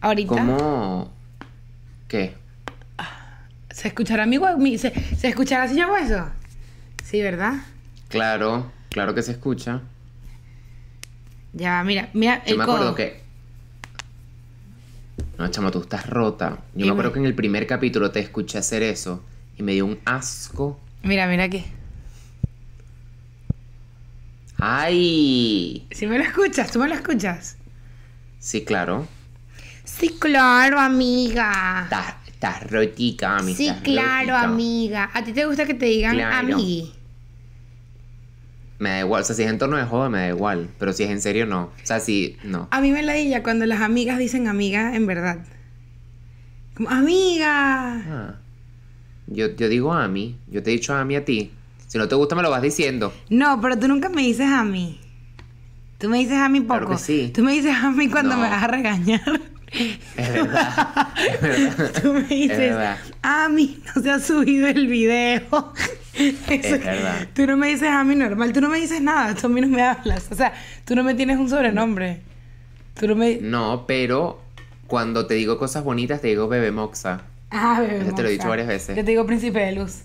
[0.00, 0.28] Ahorita.
[0.34, 1.12] ¿Cómo?
[2.08, 2.34] ¿Qué?
[3.70, 6.26] ¿Se escuchará mi, mi- se, ¿Se escuchará si yo hago eso?
[7.04, 7.54] Sí, ¿verdad?
[8.08, 9.80] Claro, claro que se escucha.
[11.52, 12.74] Ya, mira, mira Yo el me codo.
[12.76, 13.20] acuerdo que.
[15.38, 16.58] No, chama, tú estás rota.
[16.74, 19.22] Yo Y me acuerdo me- que en el primer capítulo te escuché hacer eso
[19.56, 20.78] y me dio un asco.
[21.02, 21.64] Mira, mira aquí.
[24.58, 25.86] ¡Ay!
[25.90, 27.56] Si me lo escuchas, tú me lo escuchas.
[28.38, 29.06] Sí, claro.
[29.98, 31.82] Sí, claro, amiga.
[31.84, 33.54] Estás, estás rotica, mami.
[33.54, 34.42] Sí, claro, rotica.
[34.42, 35.10] amiga.
[35.12, 36.36] ¿A ti te gusta que te digan Claro.
[36.54, 36.92] amigui?
[38.78, 39.22] Me da igual.
[39.22, 40.70] O sea, si es en torno de joda, me da igual.
[40.78, 41.64] Pero si es en serio, no.
[41.64, 42.36] O sea, si.
[42.44, 42.68] No.
[42.70, 45.44] A mí me ladilla cuando las amigas dicen amiga en verdad.
[46.74, 47.94] Como, amiga.
[48.06, 48.34] Ah.
[49.26, 50.36] Yo, yo digo a mí.
[50.50, 51.50] Yo te he dicho a mí a ti.
[51.88, 53.12] Si no te gusta, me lo vas diciendo.
[53.28, 54.98] No, pero tú nunca me dices a mí.
[55.98, 56.78] Tú me dices a mí poco.
[56.80, 57.30] Claro que sí.
[57.34, 58.42] Tú me dices a mí cuando No.
[58.42, 59.20] me vas a regañar.
[59.72, 61.08] Es verdad.
[61.16, 61.92] es verdad.
[62.02, 62.74] Tú me dices,
[63.22, 65.42] a mí no se ha subido el video.
[66.14, 67.28] Eso- verdad.
[67.34, 69.60] Tú no me dices a mí normal, tú no me dices nada, tú a mí
[69.60, 70.28] no me hablas.
[70.30, 70.52] O sea,
[70.84, 72.20] tú no me tienes un sobrenombre.
[72.98, 73.38] Tú no me...
[73.40, 74.40] No, pero
[74.86, 77.22] cuando te digo cosas bonitas, te digo bebé moxa.
[77.50, 78.02] Ah, bebé.
[78.02, 78.96] Eso te lo he dicho varias veces.
[78.96, 80.00] Yo te digo príncipe de luz.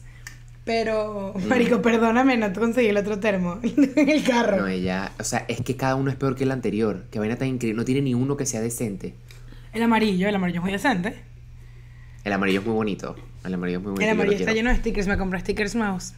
[0.63, 1.47] Pero, Mm.
[1.47, 4.57] marico, perdóname, no te conseguí el otro termo en el carro.
[4.57, 5.11] No, ella.
[5.19, 7.03] O sea, es que cada uno es peor que el anterior.
[7.11, 7.77] Que vaina tan increíble.
[7.77, 9.13] No tiene ni uno que sea decente.
[9.75, 11.21] El amarillo, el amarillo es muy decente.
[12.23, 13.17] El amarillo es muy bonito.
[13.43, 14.05] El amarillo es muy bonito.
[14.05, 16.13] el amarillo está lleno de stickers, me compré stickers nuevos.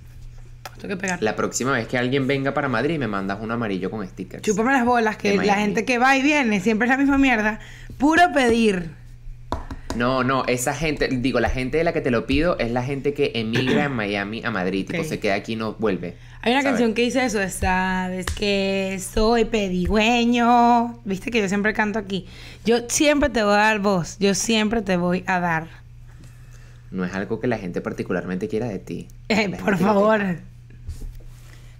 [0.79, 1.23] Tengo que pegar.
[1.23, 4.43] La próxima vez que alguien venga para Madrid, me mandas un amarillo con stickers.
[4.43, 7.59] Chúpame las bolas, que la gente que va y viene siempre es la misma mierda.
[7.97, 8.91] Puro pedir.
[9.97, 12.83] No, no, esa gente, digo, la gente de la que te lo pido es la
[12.83, 14.85] gente que emigra en Miami a Madrid.
[14.85, 15.07] Tipo, Ok.
[15.07, 16.15] se queda aquí y no vuelve.
[16.41, 16.73] Hay una ¿sabes?
[16.73, 20.99] canción que dice eso, sabes que soy pedigüeño.
[21.03, 22.27] Viste que yo siempre canto aquí.
[22.63, 25.67] Yo siempre te voy a dar voz, yo siempre te voy a dar.
[26.91, 29.07] No es algo que la gente particularmente quiera de ti.
[29.29, 30.21] Eh, por favor.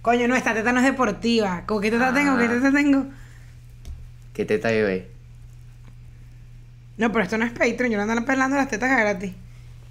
[0.02, 1.64] Coño, no, esta teta no es deportiva.
[1.66, 2.14] ¿Con qué teta Ah.
[2.14, 2.36] tengo?
[2.36, 3.06] ¿Qué teta tengo?
[4.34, 5.08] ¿Qué teta bebé?
[6.98, 9.32] No, pero esto no es Patreon, yo no ando pelando las tetas gratis.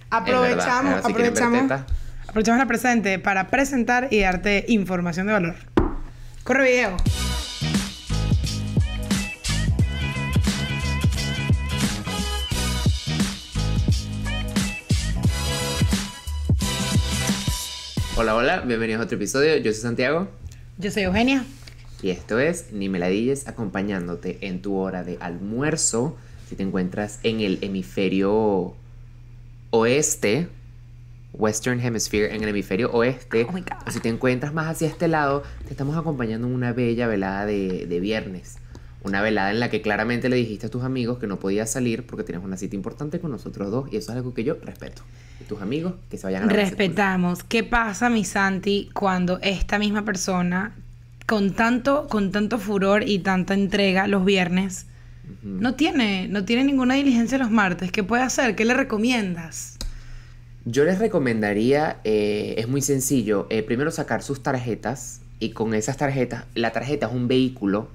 [0.09, 1.71] Aprovechamos, verdad, si aprovechamos,
[2.27, 5.55] aprovechamos la presente para presentar y darte información de valor.
[6.43, 6.97] Corre video.
[18.15, 19.57] Hola, hola, bienvenidos a otro episodio.
[19.57, 20.27] Yo soy Santiago
[20.77, 21.45] Yo soy Eugenia.
[22.01, 26.17] y esto es Ni Meladilles acompañándote en tu hora de almuerzo.
[26.47, 28.73] Si te encuentras en el hemisferio
[29.71, 30.47] oeste,
[31.33, 35.43] Western Hemisphere, en el hemisferio oeste, Oh o si te encuentras más hacia este lado,
[35.65, 38.59] te estamos acompañando en una bella velada de, de viernes.
[39.03, 42.05] Una velada en la que claramente le dijiste a tus amigos que no podías salir
[42.05, 45.03] porque tienes una cita importante con nosotros dos y eso es algo que yo respeto.
[45.39, 47.43] Y tus amigos que se vayan a la Respetamos.
[47.43, 50.75] ¿Qué pasa, mi Santi, cuando esta misma persona,
[51.25, 54.87] con tanto, con tanto furor y tanta entrega los viernes,
[55.43, 57.91] no tiene, no tiene ninguna diligencia los martes?
[57.91, 58.55] ¿Qué puede hacer?
[58.55, 59.77] ¿Qué le recomiendas?
[60.65, 65.97] Yo les recomendaría, eh, es muy sencillo, eh, primero sacar sus tarjetas y con esas
[65.97, 67.87] tarjetas, la tarjeta es un vehículo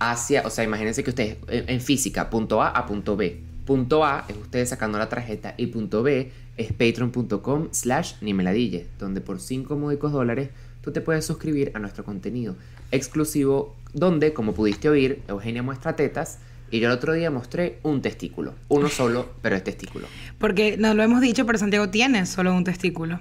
[0.00, 3.40] hacia, o sea, imagínense que ustedes en, en física, punto A a punto B.
[3.64, 9.20] Punto A es ustedes sacando la tarjeta y punto B es patreon.com slash nimeladille, donde
[9.20, 10.50] por 5 módicos dólares
[10.82, 12.56] tú te puedes suscribir a nuestro contenido
[12.90, 16.38] exclusivo, donde, como pudiste oír, Eugenia muestra tetas
[16.70, 18.54] y yo el otro día mostré un testículo.
[18.68, 20.06] Uno solo, pero es testículo.
[20.38, 23.20] Porque no lo hemos dicho, pero Santiago tiene solo un testículo.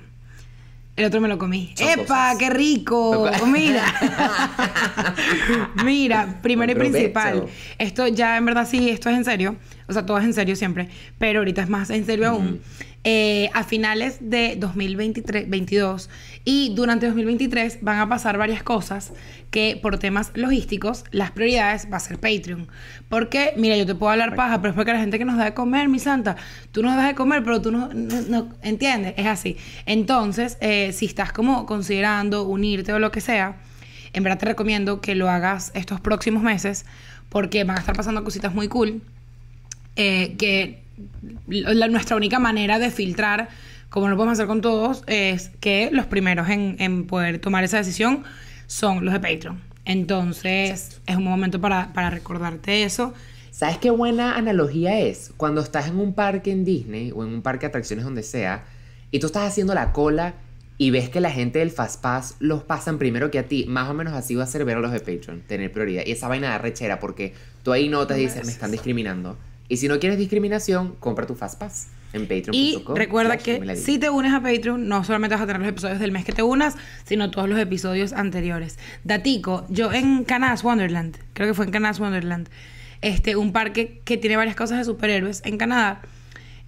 [0.95, 1.73] El otro me lo comí.
[1.77, 2.01] Son ¡Epa!
[2.01, 2.37] cosas.
[2.37, 3.29] ¡Qué rico!
[3.47, 3.85] Mira.
[5.85, 7.45] Mira, primero y principal.
[7.77, 9.55] Esto ya en verdad sí, esto es en serio.
[9.87, 10.89] O sea, todo es en serio siempre.
[11.17, 12.59] Pero ahorita es más en serio aún.
[13.05, 16.09] Eh, a finales de 2023, 22
[16.43, 19.13] y durante 2023 van a pasar varias cosas
[19.51, 22.67] que por temas logísticos las prioridades va a ser Patreon.
[23.07, 25.45] Porque, mira, yo te puedo hablar paja, pero es porque la gente que nos da
[25.45, 26.35] de comer, mi santa,
[26.73, 29.13] tú nos das de comer, pero tú no, no, no- ¿entiendes?
[29.15, 29.55] Es así.
[29.85, 33.61] Entonces, eh, si estás como considerando unirte o lo que sea,
[34.11, 36.85] en verdad te recomiendo que lo hagas estos próximos meses
[37.29, 39.01] porque van a estar pasando cositas muy cool
[39.95, 40.81] eh, que
[41.47, 43.49] la- nuestra única manera de filtrar,
[43.89, 47.77] como lo podemos hacer con todos, es que los primeros en, en poder tomar esa
[47.77, 48.23] decisión
[48.67, 49.59] son los de Patreon.
[49.85, 53.13] Entonces, es un momento para, para recordarte eso.
[53.51, 55.31] ¿Sabes qué buena analogía es?
[55.37, 58.63] Cuando estás en un parque en Disney o en un parque de atracciones donde sea
[59.11, 60.35] y tú estás haciendo la cola
[60.77, 63.89] y ves que la gente del Fast Pass los pasan primero que a ti, más
[63.89, 66.03] o menos así va a ser ver a los de Patreon, tener prioridad.
[66.05, 69.37] Y esa vaina de rechera porque tú ahí notas y dices, me están discriminando.
[69.69, 72.53] Y si no quieres discriminación, compra tu Fastpass en patreon.com.
[72.53, 75.99] Y recuerda que si te unes a Patreon, no solamente vas a tener los episodios
[75.99, 76.75] del mes que te unas,
[77.05, 78.79] sino todos los episodios anteriores.
[79.03, 82.49] Datico, yo en Canas Wonderland, creo que fue en Canas Wonderland,
[83.01, 86.01] este, un parque que tiene varias cosas de superhéroes en Canadá,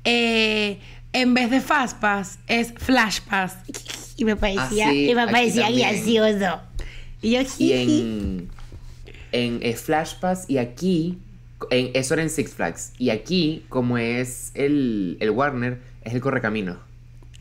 [0.03, 0.79] eh,
[1.13, 3.57] en vez de Fast Pass, es Flash Pass.
[4.17, 6.61] Y me parecía, Ah, y me parecía gracioso.
[7.23, 8.49] Y yo, Y en,
[9.31, 11.17] en eh, Flash Pass y aquí,
[11.69, 12.93] en, eso era en Six Flags.
[12.97, 16.79] Y aquí, como es el, el Warner, es el Correcamino.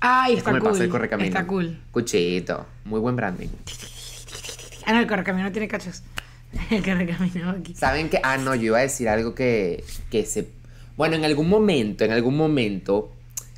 [0.00, 0.70] Ay, Es está como el cool.
[0.72, 1.28] pase del Correcamino.
[1.28, 1.78] Está cool.
[1.92, 2.66] Cuchito.
[2.84, 3.48] Muy buen branding.
[4.86, 6.02] Ah, no, el correcamino tiene cachos.
[6.70, 7.74] El correcamino aquí.
[7.74, 10.48] ¿Saben que Ah, no, yo iba a decir algo que, que se...
[10.96, 13.12] Bueno, en algún momento, en algún momento,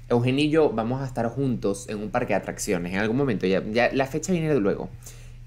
[0.09, 2.93] Eugenio y yo vamos a estar juntos en un parque de atracciones.
[2.93, 4.91] En algún momento, ya, ya la fecha viene de luego.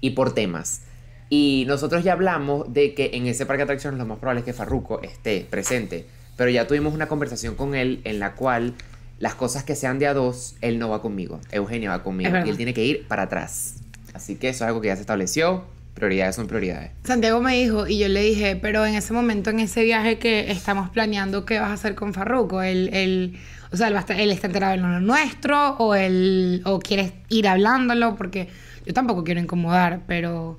[0.00, 0.82] Y por temas.
[1.28, 4.44] Y nosotros ya hablamos de que en ese parque de atracciones lo más probable es
[4.44, 6.06] que Farruko esté presente.
[6.36, 8.74] Pero ya tuvimos una conversación con él en la cual
[9.18, 11.40] las cosas que sean de a dos, él no va conmigo.
[11.50, 12.30] Eugenio va conmigo.
[12.44, 13.76] Y él tiene que ir para atrás.
[14.14, 15.64] Así que eso es algo que ya se estableció.
[15.94, 16.90] Prioridades son prioridades.
[17.04, 20.50] Santiago me dijo y yo le dije, pero en ese momento, en ese viaje que
[20.50, 22.60] estamos planeando, ¿qué vas a hacer con Farruko?
[22.60, 23.38] Él, él,
[23.72, 26.78] o sea, él, va a estar- él está enterado de lo nuestro o él, o
[26.80, 28.48] quieres ir hablándolo porque
[28.84, 30.58] yo tampoco quiero incomodar, pero,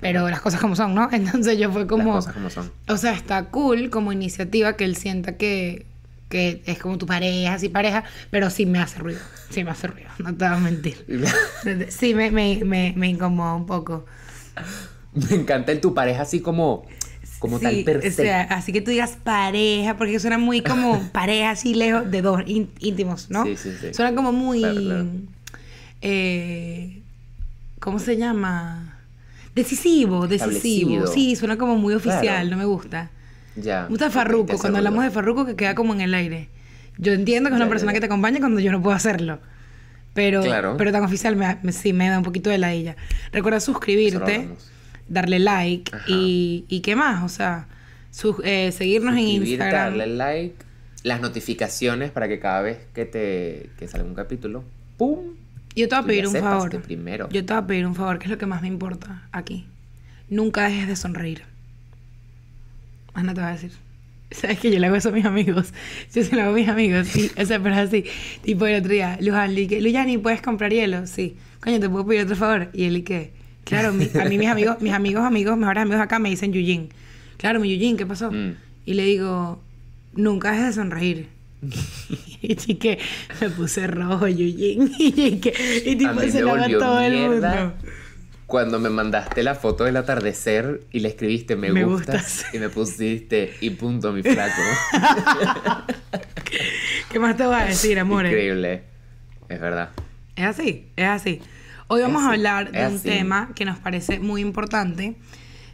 [0.00, 1.08] pero las cosas como son, ¿no?
[1.12, 2.72] Entonces yo fue como, Las cosas como son.
[2.88, 5.86] o sea, está cool como iniciativa que él sienta que,
[6.28, 9.20] que es como tu pareja, así pareja, pero sí me hace ruido,
[9.50, 11.04] sí me hace ruido, no te voy a mentir.
[11.90, 14.04] Sí, me, me, me, me incomoda un poco.
[15.14, 16.84] Me encanta el tu pareja así como,
[17.38, 18.10] como tal Sí, per o se.
[18.10, 22.40] sea, así que tú digas pareja, porque suena muy como pareja así lejos de dos
[22.42, 23.44] ín- íntimos, ¿no?
[23.44, 23.94] Sí, sí, sí.
[23.94, 24.60] Suena como muy...
[24.60, 25.06] Claro, claro.
[26.02, 27.02] eh,
[27.80, 28.95] ¿Cómo se llama?
[29.56, 31.06] Decisivo, decisivo.
[31.08, 32.48] Sí, suena como muy oficial, Claro.
[32.50, 33.10] no me gusta.
[33.56, 33.82] ya.
[33.84, 34.10] Me gusta
[34.54, 35.14] te cuando hablamos de ruido.
[35.14, 36.48] Farruko que queda como en el aire.
[36.98, 37.94] Yo entiendo que es una ya, persona ya.
[37.94, 39.40] que te acompaña cuando yo no puedo hacerlo.
[40.14, 40.76] Pero, Claro.
[40.78, 42.96] pero tan oficial me, me- sí me da un poquito de ladilla.
[43.32, 44.48] Recuerda suscribirte,
[45.08, 47.66] darle like y, y qué más, o sea,
[48.10, 49.96] su- eh, seguirnos en Instagram.
[49.98, 50.56] darle like,
[51.02, 54.64] las notificaciones para que cada vez que te que salga un capítulo,
[54.96, 55.34] ¡pum!
[55.76, 56.82] Yo te voy a pedir un favor.
[56.82, 57.28] primero.
[57.30, 59.66] Yo te voy a pedir un favor, que es lo que más me importa aquí.
[60.28, 61.42] Nunca dejes de sonreír.
[63.14, 63.72] Más no te voy a decir.
[64.30, 65.72] Sabes que yo le hago eso a mis amigos.
[66.14, 67.30] Yo se lo hago a mis amigos, sí.
[67.40, 68.04] O sea, pero así.
[68.42, 71.06] Tipo el otro día, Luján, le dije, Lujani, ¿puedes comprar hielo?
[71.06, 71.36] Sí.
[71.60, 72.68] Coño, ¿te puedo pedir otro favor?
[72.72, 73.30] Y él, ¿y qué?
[73.64, 76.88] Claro, mi- a mí mis amigos, mis amigos, amigos, mejores amigos acá me dicen Yujin.
[77.36, 78.30] Claro, mi Yujin, ¿qué pasó?
[78.32, 78.54] Mm.
[78.84, 79.60] Y le digo,
[80.14, 81.28] nunca dejes de sonreír.
[82.42, 82.98] y chique,
[83.40, 84.92] me puse rojo, Yujin.
[84.98, 87.74] y chique, y tipo se me lo va volvió todo el mundo.
[88.46, 92.46] Cuando me mandaste la foto del atardecer y le escribiste me, Me gustas, gustas.
[92.54, 94.62] y me pusiste y punto mi flaco.
[97.10, 98.30] ¿Qué más te voy a decir, amores?
[98.30, 98.84] Increíble.
[99.48, 99.90] Es verdad.
[100.36, 101.40] Es así, es así.
[101.88, 103.08] Hoy vamos a hablar de un así.
[103.08, 105.16] tema que nos parece muy importante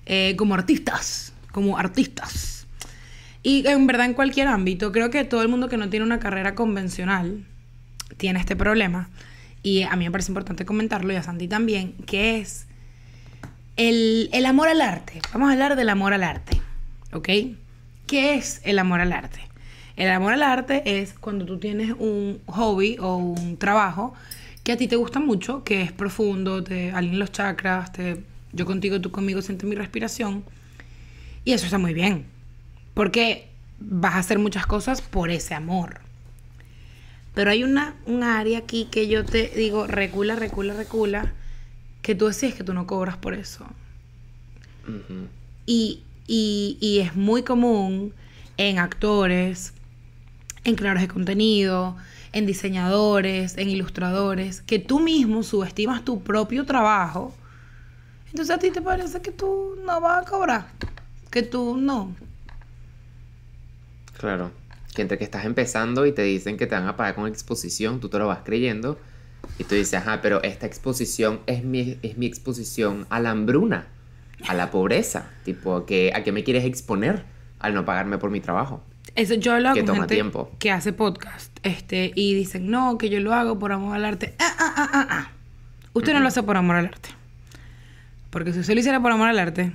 [0.07, 2.62] eh, como artistas, como artistas.
[3.43, 6.21] Y en verdad en cualquier ámbito, creo que todo el mundo que no tiene una
[6.21, 7.45] carrera convencional
[8.17, 9.11] tiene este problema.
[9.63, 12.67] Y a mí me parece importante comentarlo y a también, que es
[13.77, 15.21] el, el amor al arte.
[15.33, 16.61] Vamos a hablar del amor al arte,
[17.13, 17.29] ¿ok?
[18.07, 19.41] ¿Qué es el amor al arte?
[19.97, 24.15] El amor al arte es cuando tú tienes un hobby o un trabajo
[24.63, 28.23] que a ti te gusta mucho, que es profundo, te alinea los chakras, te,
[28.53, 30.45] yo contigo, tú conmigo, sientes mi respiración.
[31.45, 32.27] Y eso está muy bien,
[32.95, 36.01] porque vas a hacer muchas cosas por ese amor.
[37.35, 41.33] Pero hay una, un área aquí que yo te digo, recula, recula, recula,
[42.03, 43.65] que tú decís que tú no cobras por eso.
[45.67, 48.13] Y, y- y es muy común
[48.57, 49.73] en actores,
[50.65, 51.97] en creadores de contenido,
[52.33, 57.35] en diseñadores, en ilustradores, que tú mismo subestimas tu propio trabajo.
[58.31, 60.67] Entonces a ti te parece que tú no vas a cobrar,
[61.31, 62.15] que tú no.
[64.23, 64.51] Claro.
[64.95, 68.01] Que entre que estás empezando y te dicen que te van a pagar con exposición,
[68.01, 68.99] tú te lo vas creyendo.
[69.59, 73.89] Y tú dices, ajá, pero esta exposición es mi, es mi exposición a la hambruna,
[74.49, 75.29] a la pobreza.
[75.45, 77.25] Tipo, que, ¿a qué me quieres exponer
[77.59, 78.83] al no pagarme por mi trabajo?
[79.17, 80.51] Eso yo lo hago Que con toma gente tiempo.
[80.61, 84.35] que hace podcast, este, y dicen, no, que yo lo hago por amor al arte.
[84.39, 85.31] Ah, ah, ah, ah, ah.
[85.93, 87.09] Usted no lo hace por amor al arte.
[88.31, 89.73] Porque si usted lo hiciera por amor al arte,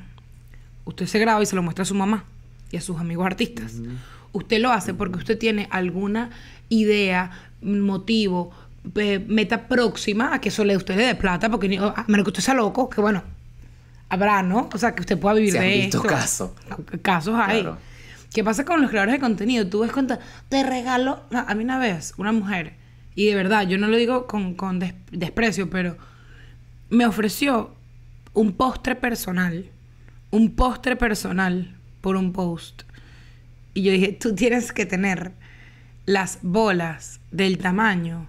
[0.85, 2.23] usted se graba y se lo muestra a su mamá
[2.71, 3.73] y a sus amigos artistas.
[4.33, 6.29] Usted lo hace porque usted tiene alguna
[6.69, 7.31] idea,
[7.61, 8.51] motivo,
[8.95, 12.29] eh, meta próxima a que eso le usted le dé plata, porque a menos que
[12.29, 13.23] usted sea loco, que bueno,
[14.09, 14.69] habrá, ¿no?
[14.73, 16.09] O sea, que usted pueda vivir Se han de visto esto.
[16.09, 16.51] casos.
[17.01, 17.61] Casos hay.
[17.61, 17.77] Claro.
[18.33, 19.67] ¿Qué pasa con los creadores de contenido?
[19.67, 20.19] Tú ves cuenta,
[20.49, 21.21] te regalo.
[21.31, 22.73] A mí una vez, una mujer,
[23.15, 25.97] y de verdad, yo no lo digo con, con des- desprecio, pero
[26.89, 27.73] me ofreció
[28.33, 29.65] un postre personal.
[30.29, 32.83] Un postre personal por un post.
[33.77, 35.33] Y yo dije, tú tienes que tener
[36.07, 38.25] las bolas del tamaño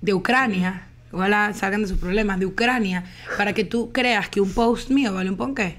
[0.00, 3.04] de Ucrania, ojalá salgan de sus problemas, de Ucrania,
[3.36, 5.76] para que tú creas que un post mío vale un ponqué.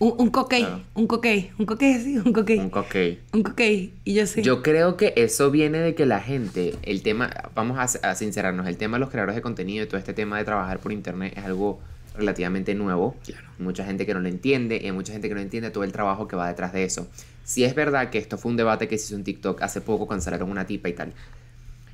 [0.00, 0.82] Un, un Claro.
[0.94, 2.58] un coquey, un coquey así, un coquey.
[2.58, 3.20] Un coquey.
[3.32, 3.92] Un coquey.
[4.04, 4.42] Y yo sí.
[4.42, 8.66] Yo creo que eso viene de que la gente, el tema, vamos a, a sincerarnos,
[8.66, 11.34] el tema de los creadores de contenido y todo este tema de trabajar por internet
[11.36, 11.78] es algo
[12.16, 13.14] relativamente nuevo.
[13.24, 13.46] Claro.
[13.60, 15.92] Mucha gente que no lo entiende y hay mucha gente que no entiende todo el
[15.92, 17.06] trabajo que va detrás de eso.
[17.46, 20.08] Si es verdad que esto fue un debate que se hizo en TikTok hace poco,
[20.08, 21.12] cancelaron una tipa y tal.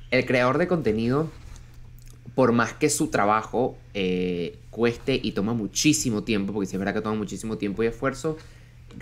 [0.09, 1.29] El creador de contenido,
[2.33, 6.95] por más que su trabajo eh, cueste y toma muchísimo tiempo, porque si es verdad
[6.95, 8.35] que toma muchísimo tiempo y esfuerzo,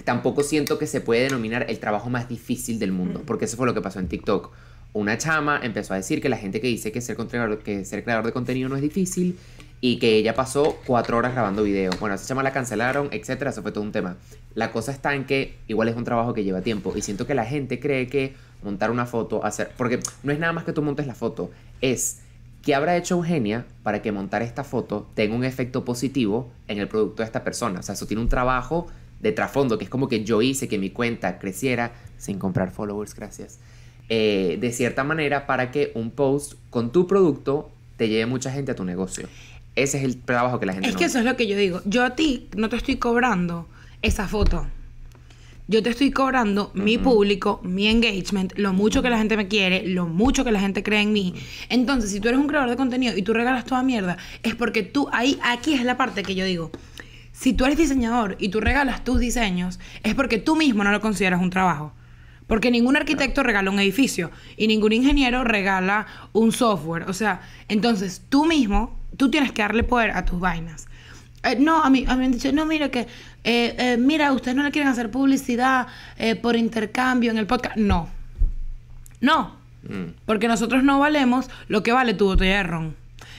[0.03, 3.65] tampoco siento que se puede denominar el trabajo más difícil del mundo, porque eso fue
[3.65, 4.51] lo que pasó en TikTok.
[4.91, 8.03] Una chama empezó a decir que la gente que dice que ser, creador, que ser
[8.03, 9.38] creador de contenido no es difícil
[9.79, 11.98] y que ella pasó cuatro horas grabando videos.
[11.98, 14.17] Bueno, esa chama la cancelaron, etcétera, eso fue todo un tema.
[14.55, 17.36] La cosa está en que igual es un trabajo que lleva tiempo y siento que
[17.36, 20.81] la gente cree que montar una foto, hacer, porque no es nada más que tú
[20.81, 22.20] montes la foto, es
[22.62, 26.88] ¿Qué habrá hecho Eugenia para que montar esta foto tenga un efecto positivo en el
[26.88, 27.79] producto de esta persona?
[27.79, 28.88] O sea, eso tiene un trabajo
[29.20, 33.15] de trasfondo, que es como que yo hice que mi cuenta creciera sin comprar followers,
[33.15, 33.60] gracias.
[34.10, 38.74] eh, de cierta manera para que un post con tu producto te lleve mucha gente
[38.74, 39.27] a tu negocio.
[39.75, 41.55] Ese es el trabajo que la gente Es no que eso es lo que yo
[41.55, 41.81] digo.
[41.86, 43.67] Yo a ti no te estoy cobrando
[44.01, 44.67] esa foto.
[45.67, 49.88] Yo te estoy cobrando mi público, mi engagement, lo mucho que la gente me quiere,
[49.88, 51.34] lo mucho que la gente cree en mí.
[51.70, 54.84] Entonces, si tú eres un creador de contenido y tú regalas toda mierda, es porque
[54.84, 56.72] tú, ahí, aquí es la parte que yo digo.
[57.31, 61.00] Si tú eres diseñador y tú regalas tus diseños, es porque tú mismo no lo
[61.00, 61.93] consideras un trabajo.
[62.48, 67.03] Porque ningún arquitecto regala un edificio y ningún ingeniero regala un software.
[67.03, 70.88] O sea, entonces tú mismo, tú tienes que darle poder a tus vainas.
[71.43, 73.08] Eh, no, a mí, a mí me han dicho, no, mira que,
[73.43, 77.77] eh, eh, mira, ustedes no le quieren hacer publicidad eh, por intercambio en el podcast.
[77.77, 78.10] No.
[79.19, 79.55] No.
[79.83, 80.13] Mm.
[80.25, 82.95] Porque nosotros no valemos lo que vale tu botella de ron.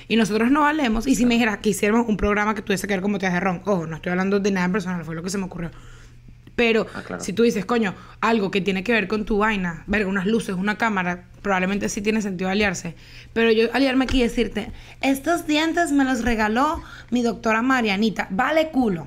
[0.09, 1.06] Y nosotros no valemos.
[1.06, 3.40] Y si me dijeras que hiciéramos un programa que tuviese que ver con botellas de
[3.40, 5.71] ron, ojo, no estoy hablando de nada personal, fue lo que se me ocurrió.
[6.54, 7.25] Pero Ah, claro.
[7.25, 10.54] si tú dices, coño, algo que tiene que ver con tu vaina, verga, unas luces,
[10.54, 12.94] una cámara, probablemente sí tiene sentido aliarse.
[13.32, 18.26] Pero yo aliarme aquí y decirte, estos dientes me los regaló mi doctora Marianita.
[18.30, 19.06] Vale culo.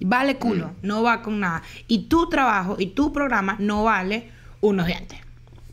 [0.00, 0.72] Vale culo.
[0.82, 1.62] No va con nada.
[1.88, 5.18] Y tu trabajo y tu programa no vale unos dientes.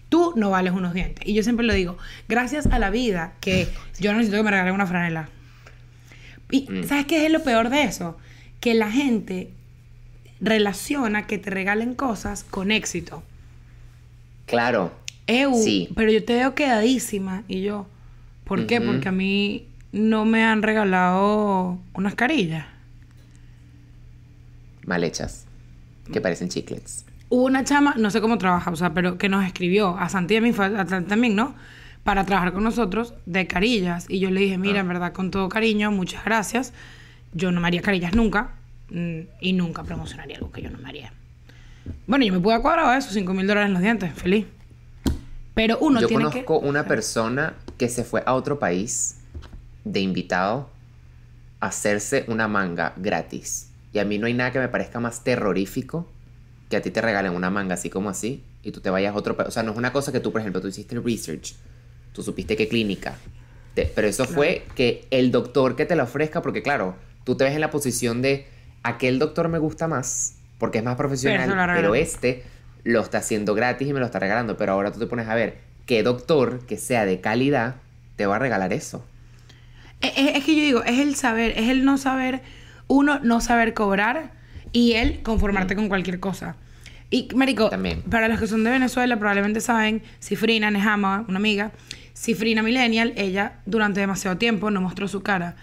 [0.10, 1.28] Tú no vales unos dientes.
[1.28, 3.68] Y yo siempre lo digo, gracias a la vida que
[4.00, 5.30] yo no necesito que me regalen una franela.
[6.52, 6.84] Y Mm.
[6.86, 8.18] ¿sabes qué es lo peor de eso?
[8.60, 9.50] Que la gente
[10.42, 13.24] relaciona que te regalen cosas con éxito.
[14.46, 14.92] Claro.
[15.28, 15.90] Eu, Sí.
[15.96, 17.44] pero yo te veo quedadísima.
[17.48, 17.88] Y yo,
[18.44, 18.80] ¿por qué?
[18.80, 22.66] Porque a mí no me han regalado unas carillas.
[24.86, 25.46] Mal hechas.
[26.12, 27.06] Que parecen chiclets.
[27.30, 30.36] Hubo una chama, no sé cómo trabaja, o sea, pero que nos escribió a Santi
[30.36, 31.56] a a también, ¿no?
[32.04, 34.06] Para trabajar con nosotros de carillas.
[34.08, 34.82] Y yo le dije, mira, Ah.
[34.82, 36.72] en verdad, con todo cariño, muchas gracias.
[37.34, 38.52] Yo no me haría carillas nunca.
[38.92, 41.12] mm, Y nunca promocionaría algo que yo no me haría.
[42.06, 44.46] Bueno, yo me pude cuadrar eso, 5 mil dólares en los dientes, feliz.
[45.56, 46.68] Pero uno Yo tiene conozco que...
[46.68, 49.16] una persona que se fue a otro país
[49.84, 50.70] de invitado
[51.60, 53.70] a hacerse una manga gratis.
[53.96, 56.06] Y a mí no hay nada que me parezca más terrorífico
[56.70, 59.18] que a ti te regalen una manga así como así y tú te vayas a
[59.18, 59.48] otro país.
[59.48, 61.54] O sea, no es una cosa que tú, por ejemplo, tú hiciste research,
[62.12, 63.16] tú supiste qué clínica.
[63.74, 67.46] Te- pero eso fue que el doctor que te la ofrezca, porque claro, tú te
[67.46, 68.48] ves en la posición de
[68.84, 72.44] aquel doctor me gusta más porque es más profesional, Pero este
[72.84, 74.58] lo está haciendo gratis y me lo está regalando.
[74.58, 77.76] Pero ahora tú te pones a ver qué doctor que sea de calidad
[78.18, 79.06] te va a regalar eso.
[80.02, 82.42] Es, es- es que yo digo, es el saber, es el no saber,
[82.88, 84.32] uno no saber cobrar
[84.72, 86.56] y el conformarte con cualquier cosa.
[87.10, 88.02] Y, Marico, También.
[88.04, 91.72] para los que son de Venezuela probablemente saben, Cifrina Nejama, una amiga,
[92.14, 95.56] Cifrina Millennial, ella durante demasiado tiempo no mostró su cara.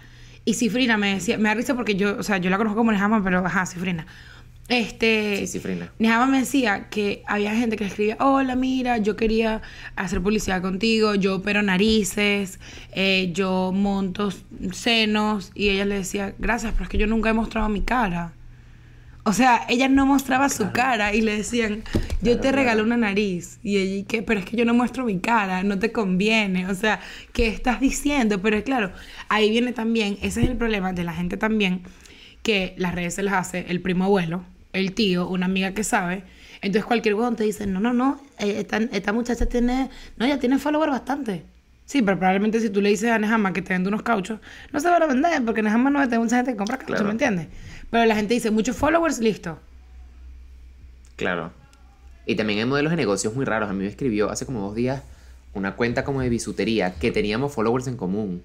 [0.45, 2.93] Y Cifrina me decía, me da risa porque yo, o sea, yo la conozco como
[2.93, 4.07] Nejama, pero ajá, Cifrina.
[4.73, 5.38] Este.
[5.38, 5.93] Sí, Cifrina.
[5.99, 9.62] Nejama me decía que había gente que escribía, hola, mira, yo quería
[9.97, 12.59] hacer publicidad contigo, yo opero narices,
[12.93, 14.31] eh, yo monto
[14.73, 18.33] senos, y ella le decía, gracias, pero es que yo nunca he mostrado mi cara.
[19.25, 21.85] O sea, ella no mostraba su cara y le decían,
[22.23, 22.87] yo Claro, te regalo claro.
[22.87, 23.61] una nariz.
[23.62, 24.23] Y ella, ¿y qué?
[24.23, 26.67] Pero es que yo no muestro mi cara, no te conviene.
[26.67, 26.99] O sea,
[27.33, 28.43] ¿qué estás diciendo?
[28.43, 28.93] Pero claro,
[29.29, 31.83] ahí viene también, ese es el problema de la gente también,
[32.43, 36.25] que las redes se las hace el primo abuelo, el tío, una amiga que sabe.
[36.61, 40.38] Entonces cualquier huevón te dice, no, no, no, eh, esta, esta muchacha tiene, no, ya
[40.38, 41.45] tiene follower bastante.
[41.85, 44.41] Sí, pero probablemente si tú le dices a Nehama que te vende unos cauchos,
[44.73, 47.05] no se van a vender porque Nehama no tiene mucha gente que compra cauchos, Claro.
[47.07, 47.49] ¿me entiendes?
[47.91, 49.59] Pero la gente dice, muchos followers, listo.
[51.17, 51.52] Claro.
[52.25, 53.69] Y también hay modelos de negocios muy raros.
[53.69, 55.02] A mí me escribió hace como dos días
[55.55, 58.43] una cuenta como de bisutería que teníamos followers en común.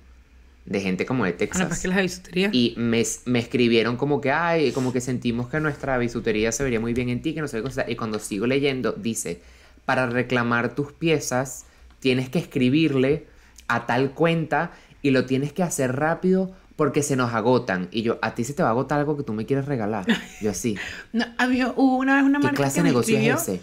[0.67, 1.61] De gente como de Ah, Texas.
[1.61, 2.53] no, pues que las bisuterías.
[2.53, 6.79] Y me, me escribieron como que, ay, como que sentimos que nuestra bisutería se vería
[6.79, 7.85] muy bien en ti, que no sé qué cosa.
[7.89, 9.41] Y cuando sigo leyendo, dice,
[9.85, 11.65] para reclamar tus piezas,
[12.01, 13.25] tienes que escribirle
[13.69, 14.71] a tal cuenta
[15.01, 17.87] y lo tienes que hacer rápido porque se nos agotan.
[17.91, 20.05] Y yo, a ti se te va a agotar algo que tú me quieres regalar.
[20.41, 20.75] Yo así.
[21.13, 23.61] No, había, hubo una vez una ¿Qué marca clase que de negocio es ese?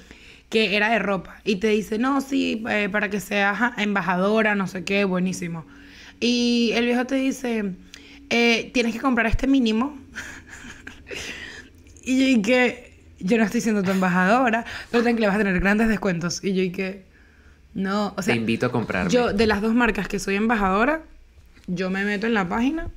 [0.48, 4.66] que era de ropa y te dice, no, sí, eh, para que seas embajadora, no
[4.66, 5.64] sé qué, buenísimo.
[6.20, 7.72] Y el viejo te dice,
[8.30, 9.98] eh, tienes que comprar este mínimo.
[12.04, 15.88] y yo que, yo no estoy siendo tu embajadora, pero tranquila, vas a tener grandes
[15.88, 16.42] descuentos.
[16.44, 17.04] Y yo y que,
[17.74, 19.10] no, o sea, te invito a comprarme.
[19.10, 21.02] yo de las dos marcas que soy embajadora,
[21.66, 22.88] yo me meto en la página,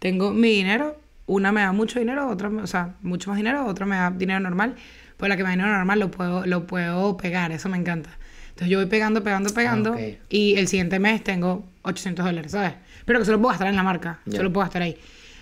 [0.00, 3.64] tengo mi dinero, una me da mucho dinero, otra, me- o sea, mucho más dinero,
[3.66, 4.74] otra me da dinero normal,
[5.16, 8.10] pues la que me da dinero normal lo puedo, lo puedo pegar, eso me encanta.
[8.54, 10.00] Entonces yo voy pegando, pegando, pegando, ok.
[10.30, 12.74] y el siguiente mes tengo 800 dólares, ¿sabes?
[13.04, 14.36] Pero que solo puedo gastar en la marca, Ya.
[14.38, 14.96] solo puedo gastar ahí.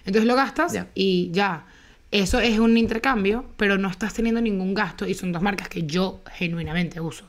[0.06, 0.86] Entonces lo gastas Ya.
[0.94, 1.66] y ya.
[2.10, 5.84] Eso es un intercambio, pero no estás teniendo ningún gasto y son dos marcas que
[5.84, 7.24] yo genuinamente uso.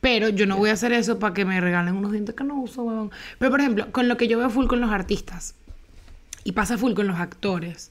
[0.00, 2.56] Pero yo no voy a hacer eso para que me regalen unos dientes que no
[2.60, 3.10] uso, huevón.
[3.38, 5.54] Pero, por ejemplo, con lo que yo veo full con los artistas,
[6.44, 7.90] y pasa full con los actores,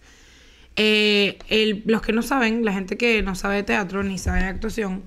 [0.75, 4.39] eh, el- los que no saben, la gente que no sabe de teatro ni sabe
[4.41, 5.01] de actuación,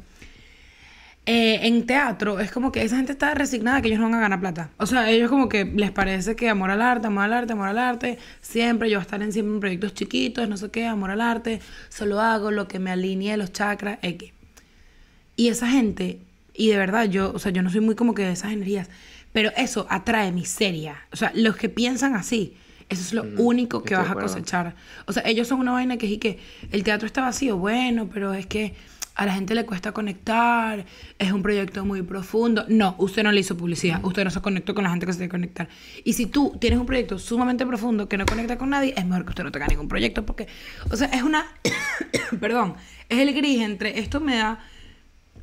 [1.28, 4.21] eh, en teatro es como que esa gente está resignada que ellos no van a
[4.21, 4.71] ganar plata.
[4.76, 7.68] O sea, ellos como que les parece que amor al arte, amor al arte, amor
[7.68, 10.87] al arte, siempre yo voy a estar en siempre en proyectos chiquitos, no sé qué,
[10.87, 14.33] amor al arte, solo hago lo que me alinee los chakras, X.
[15.35, 16.21] Y esa gente,
[16.54, 18.88] y de verdad yo, o sea, yo no soy muy como que de esas energías,
[19.33, 20.97] pero eso atrae miseria.
[21.12, 22.56] O sea, los que piensan así,
[22.89, 24.76] eso es lo único que vas a cosechar.
[25.06, 26.39] O sea, ellos son una vaina que es y que
[26.71, 28.75] el teatro está vacío, bueno, pero es que
[29.16, 30.84] a la gente le cuesta conectar,
[31.18, 32.64] es un proyecto muy profundo.
[32.68, 35.18] No, usted no le hizo publicidad, usted no se conectó con la gente que se
[35.18, 35.68] tiene que conectar.
[36.04, 39.24] Y si tú tienes un proyecto sumamente profundo que no conecta con nadie, es mejor
[39.24, 40.46] que usted no tenga ningún proyecto porque,
[40.90, 41.46] o sea, es una,
[42.40, 42.74] perdón,
[43.08, 44.58] es el gris entre esto me da,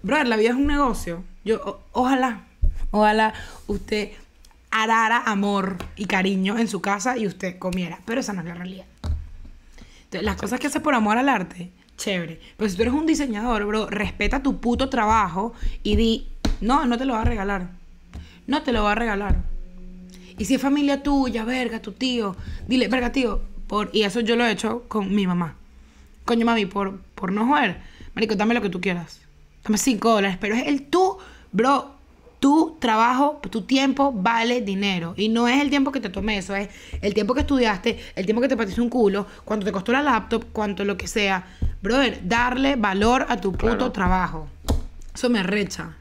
[0.03, 1.23] brother, la vida es un negocio.
[1.43, 2.43] Yo, o- ojalá,
[2.91, 3.33] ojalá
[3.67, 4.11] usted
[4.69, 8.53] harara amor y cariño en su casa y usted comiera, pero esa no es la
[8.53, 8.85] realidad.
[10.05, 12.39] Entonces, las cosas que haces por amor al arte, chévere.
[12.57, 15.53] Pero si tú eres un diseñador, bro, respeta tu puto trabajo
[15.83, 16.27] y di,
[16.61, 17.69] no, no te lo va a regalar.
[18.47, 19.37] No te lo va a regalar.
[20.37, 22.35] Y si es familia tuya, verga, tu tío,
[22.67, 23.89] dile, verga, tío, por...
[23.93, 25.55] y eso yo lo he hecho con mi mamá.
[26.25, 27.77] Coño, mami, por, por no joder,
[28.15, 29.19] marico, dame lo que tú quieras.
[29.63, 31.17] Dame 5 dólares, pero es el tú,
[31.51, 31.93] bro,
[32.43, 35.13] tu trabajo, tu tiempo vale dinero.
[35.15, 36.67] Y no es el tiempo que te tomé, eso es
[37.01, 40.01] el tiempo que estudiaste, el tiempo que te partiste un culo, cuánto te costó la
[40.01, 41.45] laptop, cuánto lo que sea.
[41.83, 43.91] Brother, darle valor a tu puto Claro.
[43.91, 44.47] trabajo.
[45.13, 45.95] Eso me recha.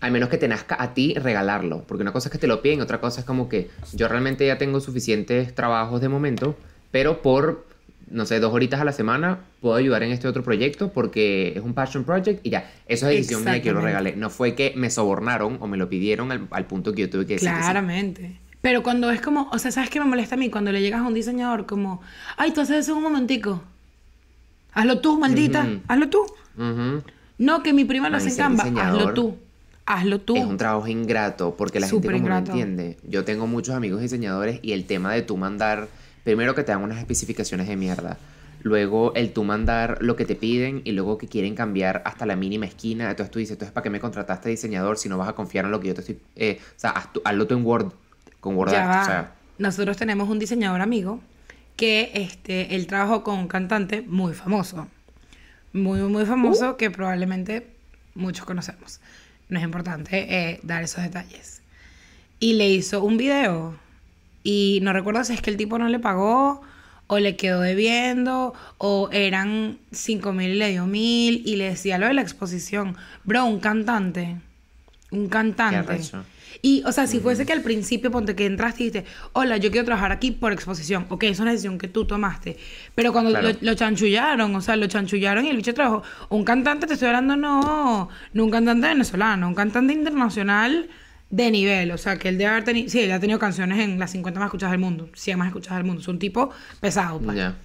[0.00, 1.82] Al menos que te nazca a ti regalarlo.
[1.88, 4.46] Porque una cosa es que te lo piden, otra cosa es como que yo realmente
[4.46, 6.56] ya tengo suficientes trabajos de momento,
[6.92, 7.66] pero por,
[8.08, 11.62] no sé, dos horitas a la semana puedo ayudar en este otro proyecto porque es
[11.64, 12.70] un passion project y ya.
[12.86, 14.14] Eso es decisión mía que yo lo regalé.
[14.14, 17.26] No fue que me sobornaron o me lo pidieron al, al punto que yo tuve
[17.26, 17.60] que decir que sí.
[17.62, 18.38] Claramente.
[18.60, 20.50] Pero cuando es como, o sea, ¿sabes qué me molesta a mí?
[20.50, 22.00] Cuando le llegas a un diseñador como,
[22.36, 23.62] ay, tú haces eso un momentico.
[24.74, 25.66] Hazlo tú, maldita.
[25.88, 26.26] Hazlo tú.
[27.38, 28.64] No, que mi prima lo hace en Canva.
[28.64, 29.36] Hazlo tú.
[29.86, 30.36] Hazlo tú.
[30.36, 32.96] Es un trabajo ingrato porque la gente como no entiende.
[33.06, 35.88] Yo tengo muchos amigos diseñadores y el tema de tú mandar,
[36.24, 38.16] primero que te dan unas especificaciones de mierda,
[38.62, 42.34] luego el tú mandar lo que te piden y luego que quieren cambiar hasta la
[42.34, 45.34] mínima esquina, entonces tú dices, entonces ¿para qué me contrataste diseñador si no vas a
[45.34, 46.18] confiar en lo que yo te estoy...
[46.36, 47.92] eh, o sea, haz tú- hazlo tú en Word,
[48.40, 49.02] con Word Ya Art, va.
[49.02, 51.20] o sea, Nosotros tenemos un diseñador amigo
[51.76, 54.88] que este, él trabajó con un cantante muy famoso.
[55.72, 56.76] Muy, muy famoso Uh.
[56.76, 57.66] que probablemente
[58.14, 59.00] muchos conocemos.
[59.48, 61.62] No es importante eh, dar esos detalles.
[62.38, 63.76] Y le hizo un video.
[64.42, 66.62] Y no recuerdo si es que el tipo no le pagó
[67.06, 71.98] o le quedó debiendo o eran 5 mil y le dio mil y le decía
[71.98, 72.96] lo de la exposición.
[73.24, 74.36] Bro, un cantante.
[75.10, 76.00] Un cantante.
[76.66, 79.70] Y, o sea, si fuese que al principio, ponte que entraste y dijiste, hola, yo
[79.70, 81.04] quiero trabajar aquí por exposición.
[81.10, 82.56] Ok, es una decisión que tú tomaste.
[82.94, 83.48] Pero cuando Claro.
[83.50, 86.02] lo, lo chanchullaron, o sea, lo chanchullaron y el bicho trabajó.
[86.30, 90.88] Un cantante, te estoy hablando, no, no un cantante venezolano, un cantante internacional
[91.28, 91.90] de nivel.
[91.90, 94.40] O sea, que él debe haber tenido, sí, él ha tenido canciones en las 50
[94.40, 96.00] más escuchadas del mundo, 100 más escuchadas del mundo.
[96.00, 96.48] Es un tipo
[96.80, 97.36] pesado, pues.
[97.36, 97.56] ya.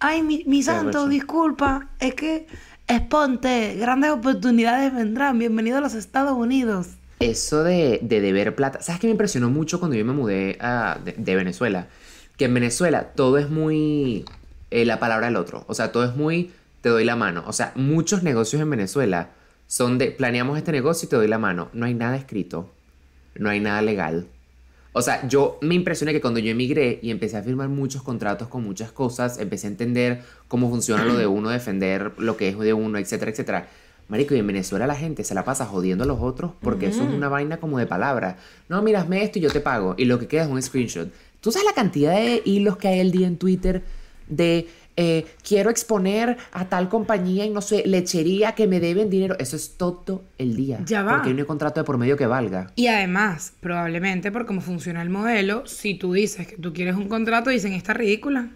[0.00, 2.46] Ay, mi, mi santo, disculpa, es que
[2.86, 6.88] Exponte, grandes oportunidades vendrán, bienvenido a los Estados Unidos.
[7.20, 10.98] Eso de, de deber plata, ¿sabes qué me impresionó mucho cuando yo me mudé a-
[11.04, 11.88] de, de Venezuela?
[12.36, 14.24] Que en Venezuela todo es muy
[14.70, 17.52] eh, la palabra del otro, o sea, todo es muy te doy la mano, o
[17.52, 19.30] sea, muchos negocios en Venezuela
[19.66, 22.72] son de planeamos este negocio y te doy la mano, no hay nada escrito,
[23.34, 24.28] no hay nada legal.
[24.92, 28.48] O sea, yo me impresioné que cuando yo emigré y empecé a firmar muchos contratos
[28.48, 32.58] con muchas cosas, empecé a entender cómo funciona lo de uno, defender lo que es
[32.58, 33.68] de uno, etcétera, etcétera.
[34.08, 37.02] Marico, y en Venezuela la gente se la pasa jodiendo a los otros porque eso
[37.02, 38.38] es una vaina como de palabra.
[38.68, 39.94] No, mira, hazme esto y yo te pago.
[39.98, 41.12] Y lo que queda es un screenshot.
[41.40, 43.84] ¿Tú sabes la cantidad de hilos que hay el día en Twitter
[44.28, 44.66] de
[44.96, 49.36] eh, quiero exponer a tal compañía y no sé, lechería que me deben dinero?
[49.38, 50.80] Eso es todo el día.
[50.86, 51.16] Ya va.
[51.16, 52.72] Porque no hay contrato de por medio que valga.
[52.76, 57.08] Y además, probablemente por cómo funciona el modelo, si tú dices que tú quieres un
[57.08, 58.48] contrato, dicen esta ridícula.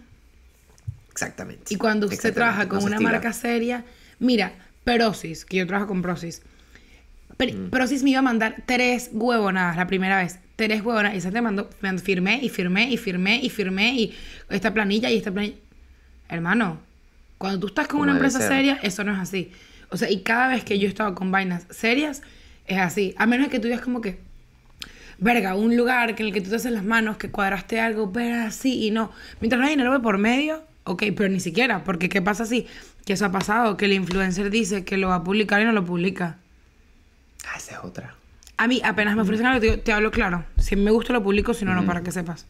[1.11, 1.73] Exactamente.
[1.73, 3.85] Y cuando usted trabaja con no una marca seria,
[4.17, 4.51] mira,
[4.83, 6.41] Prosis, que yo trabajo con Prosis.
[7.37, 7.69] Pero Mm.
[7.69, 10.39] Prosis me iba a mandar tres huevonadas la primera vez.
[10.55, 11.17] Tres huevonadas.
[11.17, 14.15] Y se te mandó, me firmé y firmé y firmé y firmé y
[14.49, 15.55] esta planilla y esta planilla.
[16.29, 16.79] Hermano,
[17.37, 18.49] cuando tú estás con una empresa ser.
[18.49, 19.51] seria, eso no es así.
[19.89, 22.21] O sea, y cada vez que yo he estado con vainas serias,
[22.65, 23.13] es así.
[23.17, 24.19] A menos que tú digas como que,
[25.17, 28.41] verga, un lugar en el que tú te haces las manos, que cuadraste algo, pero
[28.43, 29.11] así y no.
[29.41, 32.67] Mientras no hay dinero por medio, ok, pero ni siquiera, porque ¿qué pasa si?
[33.05, 35.71] Que eso ha pasado, que el influencer dice que lo va a publicar y no
[35.71, 36.37] lo publica.
[37.45, 38.15] Ah, esa es otra.
[38.57, 40.45] A mí apenas me ofrecen algo, te, te hablo claro.
[40.57, 42.45] Si me gusta lo publico, si no, no, para que sepas.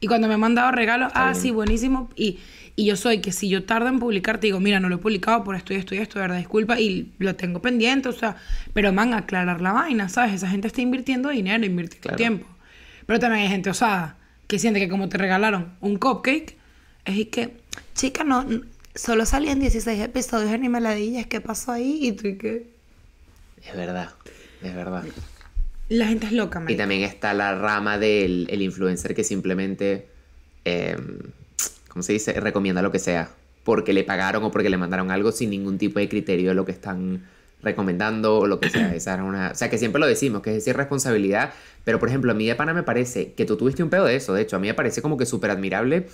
[0.00, 1.42] Y cuando me han mandado regalos, ah, bien.
[1.42, 2.08] sí, buenísimo.
[2.14, 2.38] Y,
[2.76, 4.98] y yo soy que si yo tardo en publicar, te digo, mira, no lo he
[4.98, 8.36] publicado por esto y esto y esto, verdad, disculpa, y lo tengo pendiente, o sea,
[8.72, 10.34] pero man, aclarar la vaina, ¿sabes?
[10.34, 12.16] Esa gente está invirtiendo dinero, invirtiendo Claro.
[12.16, 12.46] tiempo.
[13.06, 14.16] Pero también hay gente osada
[14.46, 16.56] que siente que como te regalaron un cupcake,
[17.08, 17.56] es y que,
[17.94, 18.44] chica, no,
[18.94, 21.98] solo salían 16 episodios en Meladillas, ¿qué pasó ahí?
[22.02, 22.66] Y tú y que...
[23.64, 24.10] Es verdad.
[24.62, 25.04] Es verdad.
[25.88, 26.82] La gente es loca, Y marica.
[26.82, 30.06] también está la rama del el influencer que simplemente,
[30.64, 30.96] eh,
[31.88, 32.32] ¿cómo se dice?
[32.40, 33.30] Recomienda lo que sea.
[33.64, 36.64] Porque le pagaron o porque le mandaron algo sin ningún tipo de criterio de lo
[36.64, 37.26] que están
[37.62, 38.94] recomendando o lo que sea.
[38.94, 39.50] Esa era una...
[39.50, 41.52] O sea, que siempre lo decimos, que es decir responsabilidad.
[41.84, 44.16] Pero, por ejemplo, a mí de pana me parece que tú tuviste un pedo de
[44.16, 44.32] eso.
[44.34, 46.06] De hecho, a mí me parece como que súper admirable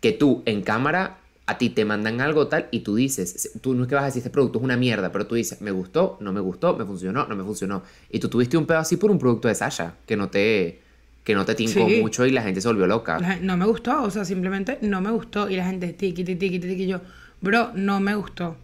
[0.00, 3.84] que tú en cámara a ti te mandan algo tal y tú dices, tú no
[3.84, 6.18] es que vas a decir este producto es una mierda, pero tú dices, me gustó,
[6.20, 7.82] no me gustó, me funcionó, no me funcionó.
[8.10, 10.80] Y tú tuviste un pedo así por un producto de Sasha, que no te,
[11.24, 12.00] que no te tincó Sí.
[12.02, 13.18] mucho y la gente se volvió loca.
[13.18, 15.48] La no me gustó, o sea, simplemente no me gustó.
[15.48, 17.00] Y la gente, tiki, tiki, tiki, tiki, yo,
[17.40, 18.56] bro, no me gustó.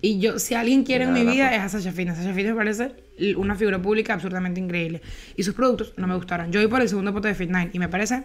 [0.00, 1.58] Y yo, si alguien quiere en mi vida pues.
[1.60, 2.16] es a Sasha Fitness.
[2.18, 2.92] Sasha Fitness me parece
[3.36, 5.00] una figura pública absolutamente increíble.
[5.36, 6.50] Y sus productos no me gustaron.
[6.50, 8.24] Yo voy por el segundo pote de Fit9 y me parece,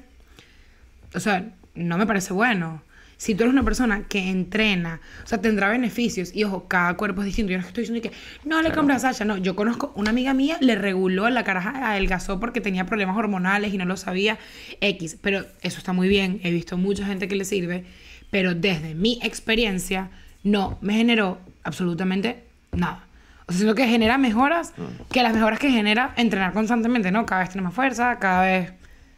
[1.14, 2.84] o sea, no me parece bueno.
[3.18, 6.34] Si tú eres una persona que entrena, o sea, tendrá beneficios.
[6.34, 7.52] Y ojo, cada cuerpo es distinto.
[7.52, 8.16] Yo no estoy diciendo que
[8.48, 9.26] no le compras a Sasha.
[9.26, 13.74] No, yo conozco una amiga mía, le reguló la caraja, adelgazó porque tenía problemas hormonales
[13.74, 14.38] y no lo sabía.
[14.80, 15.18] X.
[15.22, 16.40] Pero eso está muy bien.
[16.44, 17.84] He visto mucha gente que le sirve.
[18.32, 20.12] Pero desde mi experiencia,
[20.44, 23.04] no me generó absolutamente nada.
[23.48, 24.74] O sea, siento que genera mejoras
[25.12, 27.26] que las mejoras que genera entrenar constantemente, ¿no?
[27.26, 28.72] Cada vez tiene más fuerza, cada vez.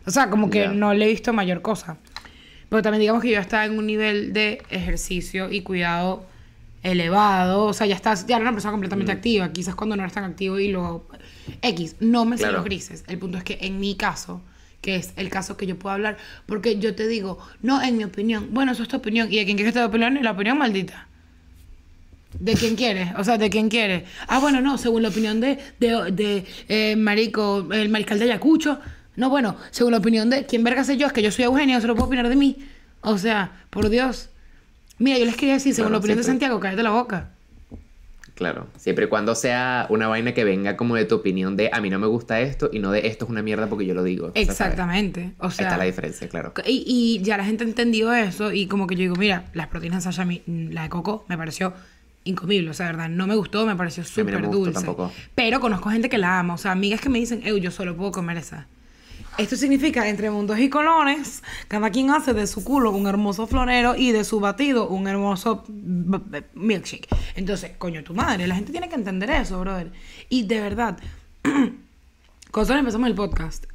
[0.06, 1.97] O sea, como que no le he visto mayor cosa.
[2.71, 6.25] Pero también digamos que yo estaba en un nivel de ejercicio y cuidado
[6.84, 7.65] elevado.
[7.65, 9.51] O sea, ya estás, ya era una persona completamente activa.
[9.51, 11.05] Quizás cuando no eres tan activo y lo...
[11.62, 12.53] X, no me Claro.
[12.53, 13.03] los grises.
[13.10, 14.41] El punto es que en mi caso,
[14.79, 18.05] que es el caso que yo puedo hablar, porque yo te digo, no, en mi
[18.05, 19.27] opinión, bueno, eso es tu opinión.
[19.29, 20.17] ¿Y de quién quieres tu opinión?
[20.23, 21.10] La opinión maldita.
[22.39, 23.10] ¿De quién quieres?
[23.17, 24.03] O sea, ¿de quién quieres?
[24.29, 28.79] Ah, bueno, no, según la opinión de, de, de eh, Marico, el mariscal de Ayacucho.
[29.15, 31.76] No, bueno, según la opinión de quién verga sé yo, es que yo soy Eugenio,
[31.76, 32.58] no se lo puedo opinar de mí.
[33.02, 34.30] O sea, por Dios.
[35.00, 36.24] Mira, yo les quería decir, según la opinión de.
[36.24, 37.30] Santiago, cállate la boca.
[38.36, 41.80] Claro, siempre y cuando sea una vaina que venga como de tu opinión de a
[41.80, 44.04] mí no me gusta esto y no de esto es una mierda porque yo lo
[44.04, 44.28] digo.
[44.28, 44.50] O sea, ¿sabes?
[44.50, 45.34] Exactamente.
[45.38, 46.54] O sea, está la diferencia, claro.
[46.65, 49.67] Y, y ya la gente ha entendido eso y como que yo digo, mira, las
[49.67, 51.74] proteínas mí, mm, la de coco, me pareció
[52.24, 54.74] incomible, o sea, verdad, no me gustó, me pareció no súper dulce.
[54.74, 55.12] tampoco.
[55.36, 57.95] Pero conozco gente que la ama, o sea, amigas que me dicen, eu, yo solo
[57.95, 58.67] puedo comer esa.
[59.38, 63.96] Esto significa, entre mundos y colones, cada quien hace de su culo un hermoso florero
[63.96, 65.63] y de su batido un hermoso
[66.54, 67.08] milkshake.
[67.36, 69.91] Entonces, coño, tu madre, la gente tiene que entender eso, brother.
[70.30, 71.00] Y de verdad,
[72.52, 73.65] cuando empezamos el podcast,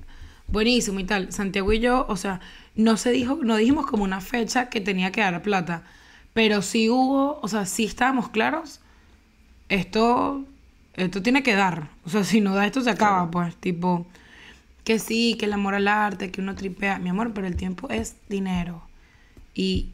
[0.46, 2.40] buenísimo y tal, Santiago y yo, o sea,
[2.74, 5.82] no se dijo, no dijimos como una fecha que tenía que dar plata,
[6.32, 8.80] pero sí hubo, o sea, sí estábamos claros,
[9.68, 10.44] esto,
[10.94, 14.06] esto tiene que dar, o sea, si no da esto se acaba, pues, tipo,
[14.86, 17.88] que sí, que el amor al arte, que uno tripea, mi amor, pero el tiempo
[17.90, 18.82] es dinero
[19.52, 19.88] y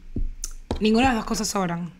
[0.79, 1.91] ninguna de las dos cosas sobran.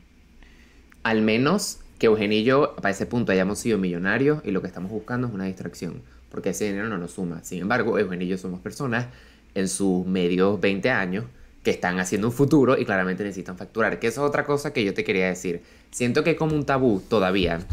[1.01, 4.67] al menos que Eugenio y yo, para ese punto, hayamos sido millonarios y lo que
[4.67, 7.43] estamos buscando es una distracción, porque ese dinero no nos suma.
[7.43, 9.07] Sin embargo, Eugenio y yo somos personas
[9.55, 11.25] en sus medios 20 años
[11.63, 13.99] que están haciendo un futuro y claramente necesitan facturar.
[13.99, 15.63] Que es otra cosa que yo te quería decir.
[15.89, 17.65] Siento que es como un tabú todavía.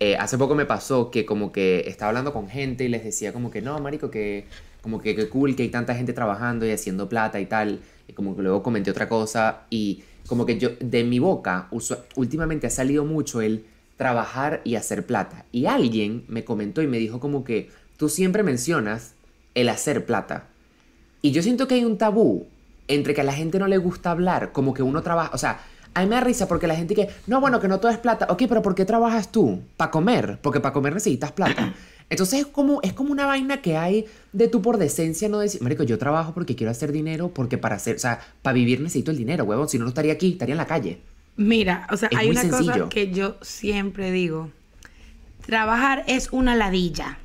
[0.00, 3.32] Eh, hace poco me pasó que como que estaba hablando con gente y les decía
[3.32, 4.44] como que no, marico, que
[4.80, 7.80] como que, que cool que hay tanta gente trabajando y haciendo plata y tal.
[8.06, 11.68] Y como que luego comenté otra cosa y como que yo, de mi boca,
[12.14, 13.64] últimamente ha salido mucho el
[13.96, 15.44] trabajar y hacer plata.
[15.52, 19.14] Y alguien me comentó y me dijo como que tú siempre mencionas
[19.54, 20.46] el hacer plata.
[21.20, 22.46] Y yo siento que hay un tabú
[22.86, 25.60] entre que a la gente no le gusta hablar, como que uno trabaja, o sea,
[25.98, 27.98] a mí me da risa porque la gente que, no, bueno, que no todo es
[27.98, 29.60] plata, ok, pero ¿por qué trabajas tú?
[29.76, 31.74] Para comer, porque para comer necesitas plata.
[32.10, 35.60] Entonces es como, es como una vaina que hay de tú por decencia no decir,
[35.60, 39.10] marico, yo trabajo porque quiero hacer dinero, porque para hacer, o sea, para vivir necesito
[39.10, 41.00] el dinero, huevón, si no, no estaría aquí, estaría en la calle.
[41.36, 44.50] Mira, o sea, hay una cosa que yo siempre digo,
[45.44, 47.18] trabajar es una ladilla.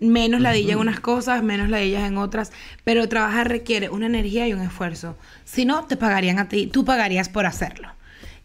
[0.00, 2.52] Menos ladilla en unas cosas, menos ladillas en otras,
[2.84, 5.16] pero trabajar requiere una energía y un esfuerzo.
[5.44, 7.88] Si no, te pagarían a ti, tú pagarías por hacerlo.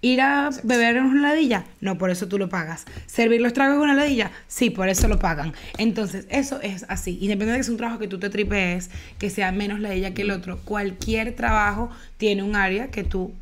[0.01, 2.85] Ir a beber en una ladilla, no, por eso tú lo pagas.
[3.05, 5.53] Servir los tragos en una ladilla, sí, por eso lo pagan.
[5.77, 7.11] Entonces, eso es así.
[7.21, 10.23] Independientemente de que sea un trabajo que tú te tripees, que sea menos ladilla que
[10.23, 13.33] el otro, cualquier trabajo tiene un área que tú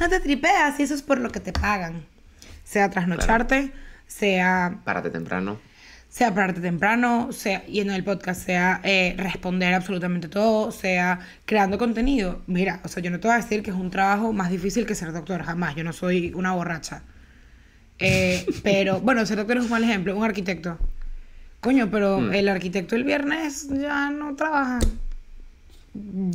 [0.00, 2.04] no te tripeas y eso es por lo que te pagan.
[2.64, 3.72] Sea trasnocharte,
[4.06, 4.80] sea...
[4.84, 5.69] Párate temprano
[6.10, 12.42] sea pararte temprano, sea yendo el podcast, sea eh, responder absolutamente todo, sea creando contenido.
[12.48, 14.86] Mira, o sea, yo no te voy a decir que es un trabajo más difícil
[14.86, 15.76] que ser doctor, jamás.
[15.76, 17.02] Yo no soy una borracha.
[18.00, 20.78] Eh, pero, bueno, ser doctor es un mal ejemplo, un arquitecto.
[21.60, 22.34] Coño, pero hmm.
[22.34, 24.80] el arquitecto el viernes ya no trabaja.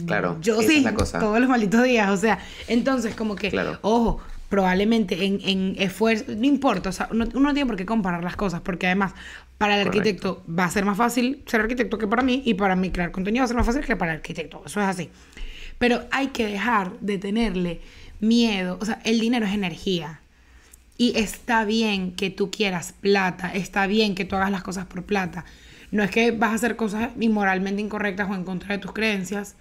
[0.06, 0.38] Claro.
[0.40, 0.86] Yo sí,
[1.20, 2.10] todos los malditos días.
[2.10, 3.78] O sea, entonces, como que, claro.
[3.82, 8.24] ojo, probablemente en, en, esfuerzo, no importa, o sea, uno, no tiene por qué comparar
[8.24, 9.14] las cosas, porque además
[9.58, 12.76] para el arquitecto va a ser más fácil ser arquitecto que para mí, y para
[12.76, 15.10] mí crear contenido va a ser más fácil que para el arquitecto, eso es así.
[15.78, 17.82] Pero hay que dejar de tenerle
[18.20, 20.22] miedo, o sea, el dinero es energía.
[20.98, 25.04] Y está bien que tú quieras plata, está bien que tú hagas las cosas por
[25.04, 25.44] plata.
[25.92, 29.56] No es que vas a hacer cosas inmoralmente incorrectas o en contra de tus creencias,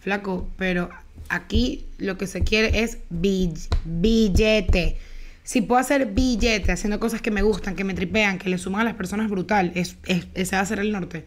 [0.00, 0.90] flaco, pero
[1.28, 4.98] aquí lo que se quiere es billete.
[5.42, 8.80] Si puedo hacer billete haciendo cosas que me gustan, que me tripean, que le suman
[8.82, 11.24] a las personas brutal, es, ese va a ser el norte.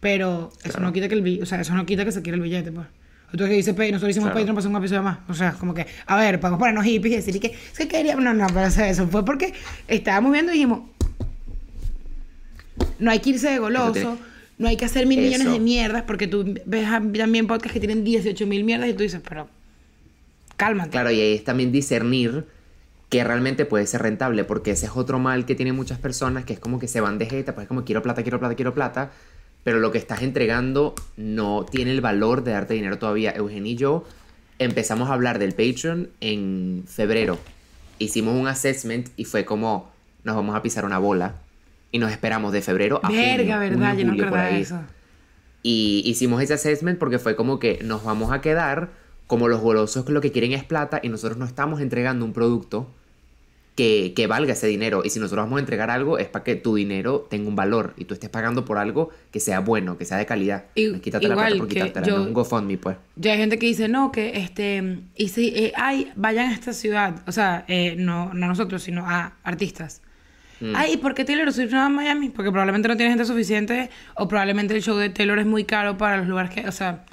[0.00, 2.42] Pero eso no quita que el o sea, eso no quita que se quiera el
[2.42, 2.86] billete, pues.
[3.36, 4.34] Que dice, nosotros hicimos claro.
[4.34, 5.18] Patreon para hacer un episodio más.
[5.28, 8.14] O sea, como que, a ver, para ponernos hippies y decir que se quería.
[8.14, 9.52] No, no, pero eso fue porque
[9.88, 10.82] estábamos viendo y dijimos,
[13.00, 14.18] no hay que irse de goloso.
[14.58, 18.04] No hay que hacer mil millones de mierdas porque tú ves también podcasts que tienen
[18.04, 19.48] 18 mil mierdas y tú dices, pero
[20.56, 20.90] cálmate.
[20.90, 22.46] Claro, y ahí es también discernir
[23.08, 26.54] que realmente puede ser rentable porque ese es otro mal que tienen muchas personas que
[26.54, 28.74] es como que se van de jeta, pues es como quiero plata, quiero plata, quiero
[28.74, 29.10] plata,
[29.64, 33.32] pero lo que estás entregando no tiene el valor de darte dinero todavía.
[33.32, 34.04] Eugenio y yo
[34.58, 37.38] empezamos a hablar del Patreon en febrero.
[37.98, 39.90] Hicimos un assessment y fue como
[40.22, 41.36] nos vamos a pisar una bola
[41.94, 44.80] y nos esperamos de febrero a Verga, verdad, yo no acordaba eso.
[45.62, 48.90] Y hicimos ese assessment porque fue como que nos vamos a quedar
[49.28, 52.32] como los golosos que lo que quieren es plata y nosotros no estamos entregando un
[52.32, 52.90] producto
[53.76, 55.02] que, que, valga ese dinero.
[55.04, 57.94] Y si nosotros vamos a entregar algo es para que tu dinero tenga un valor
[57.96, 60.64] y tú estés pagando por algo que sea bueno, que sea de calidad.
[60.74, 62.96] Y, quítate la plata por quitártela, no un GoFundMe, pues.
[63.14, 66.72] Ya hay gente que dice, no, que este, y si, eh, ay, vayan a esta
[66.72, 70.02] ciudad, o sea, eh, no, no a nosotros, sino a artistas.
[70.60, 70.72] Mm.
[70.76, 72.30] Ay, ¿y por qué Taylor Swift no va a Miami?
[72.30, 75.96] Porque probablemente no tiene gente suficiente o probablemente el show de Taylor es muy caro
[75.96, 76.68] para los lugares que...
[76.68, 77.04] O sea,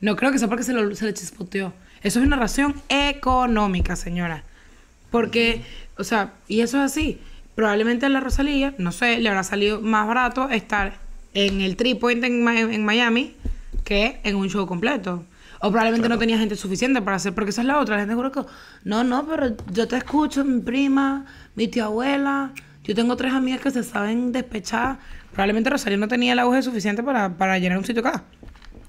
[0.00, 1.72] no creo que sea porque se, lo, se le chispoteó.
[2.02, 4.44] Eso es una razón económica, señora.
[5.10, 5.62] Porque,
[5.96, 7.20] o sea, y eso es así.
[7.54, 10.98] Probablemente a la Rosalía, no sé, le habrá salido más barato estar
[11.32, 13.34] en el Tripoint en, en Miami
[13.84, 15.24] que en un show completo.
[15.60, 17.96] O probablemente no tenía gente suficiente para hacer, porque esa es la otra.
[17.96, 18.42] La gente juro que,
[18.84, 22.52] no, no, pero yo te escucho, mi prima, mi tía abuela,
[22.84, 24.98] yo tengo tres amigas que se saben despechar.
[25.32, 28.24] Probablemente Rosario no tenía el auge suficiente para, para llenar un sitio acá.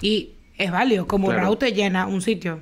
[0.01, 2.61] Y es válido, como Raúl te llena un sitio.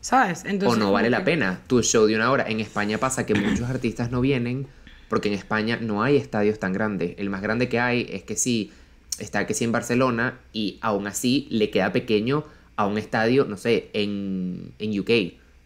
[0.00, 0.44] ¿Sabes?
[0.44, 2.44] Entonces, o no vale la pena tu show de una hora.
[2.46, 4.66] En España pasa que muchos artistas no vienen
[5.08, 7.14] porque en España no hay estadios tan grandes.
[7.16, 8.70] El más grande que hay es que sí,
[9.18, 12.44] está que sí en Barcelona y aún así le queda pequeño
[12.76, 15.10] a un estadio, no sé, en, en UK.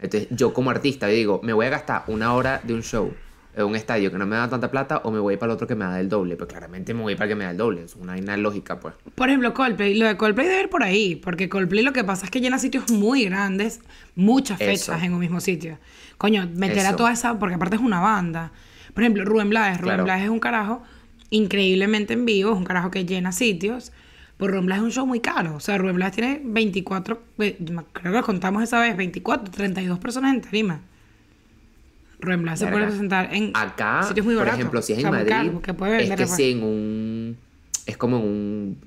[0.01, 3.13] Entonces yo como artista digo, me voy a gastar una hora de un show
[3.65, 5.75] un estadio que no me da tanta plata o me voy para el otro que
[5.75, 6.37] me da el doble.
[6.37, 7.85] Pues claramente me voy para el que me da el doble.
[7.85, 8.95] Es una vaina lógica, pues.
[9.15, 9.95] Por ejemplo, Coldplay.
[9.95, 11.17] Lo de Coldplay debe ir por ahí.
[11.17, 13.81] Porque Coldplay lo que pasa es que llena sitios muy grandes,
[14.15, 15.05] muchas fechas Eso.
[15.05, 15.79] en un mismo sitio.
[16.19, 17.39] Coño, meter a toda esa.
[17.39, 18.53] Porque aparte es una banda.
[18.95, 19.79] Por ejemplo, Rubén Blades.
[19.79, 20.05] Rubén Claro.
[20.05, 20.83] Blades es un carajo
[21.31, 22.53] increíblemente en vivo.
[22.53, 23.93] Es un carajo que llena sitios.
[24.37, 25.57] Por Rubén Blades es un show muy caro.
[25.57, 27.21] O sea, Rubén Blades tiene 24.
[27.39, 27.59] eh,
[27.93, 28.97] Creo que contamos esa vez.
[28.97, 30.81] 24, 32 personas en tarima.
[32.21, 34.61] Blades se puede presentar en Acá, sitios muy por baratos.
[34.61, 37.37] ejemplo, si es en Madrid, caro, que puede es que si en un...
[37.87, 38.79] Es como en un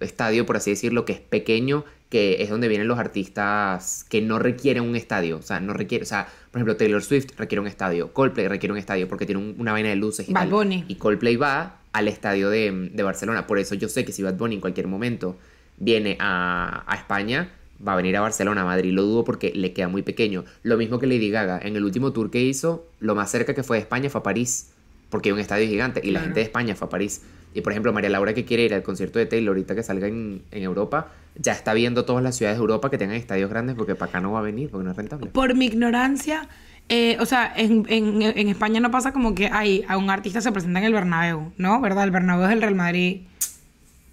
[0.00, 4.38] estadio, por así decirlo, que es pequeño, que es donde vienen los artistas que no
[4.38, 5.38] requieren un estadio.
[5.38, 6.02] O sea, no requiere...
[6.02, 8.12] O sea, por ejemplo, Taylor Swift requiere un estadio.
[8.12, 10.50] Coldplay requiere un estadio porque tiene un- una vaina de luces y Bad tal.
[10.50, 10.84] Bunny.
[10.88, 13.46] Y Coldplay va al estadio de, de Barcelona.
[13.46, 15.38] Por eso yo sé que si Bad Bunny en cualquier momento
[15.78, 17.48] viene a, a España,
[17.86, 18.92] va a venir a Barcelona, a Madrid.
[18.92, 20.44] Lo dudo porque le queda muy pequeño.
[20.62, 21.58] Lo mismo que Lady Gaga.
[21.62, 24.22] En el último tour que hizo, lo más cerca que fue de España fue a
[24.22, 24.70] París.
[25.10, 26.00] Porque hay un estadio gigante.
[26.02, 26.24] Y la Claro.
[26.26, 27.22] gente de España fue a París.
[27.54, 30.08] Y por ejemplo, María Laura que quiere ir al concierto de Taylor ahorita que salga
[30.08, 33.76] en, en Europa, ya está viendo todas las ciudades de Europa que tengan estadios grandes
[33.76, 35.26] porque para acá no va a venir, porque no es rentable.
[35.30, 36.48] por mi ignorancia,
[36.90, 40.40] eh, o sea, en, en- en España no pasa como que hay a un artista
[40.42, 41.80] se presenta en el Bernabéu, ¿no?
[41.80, 42.04] ¿Verdad?
[42.04, 43.22] El Bernabéu es el Real Madrid.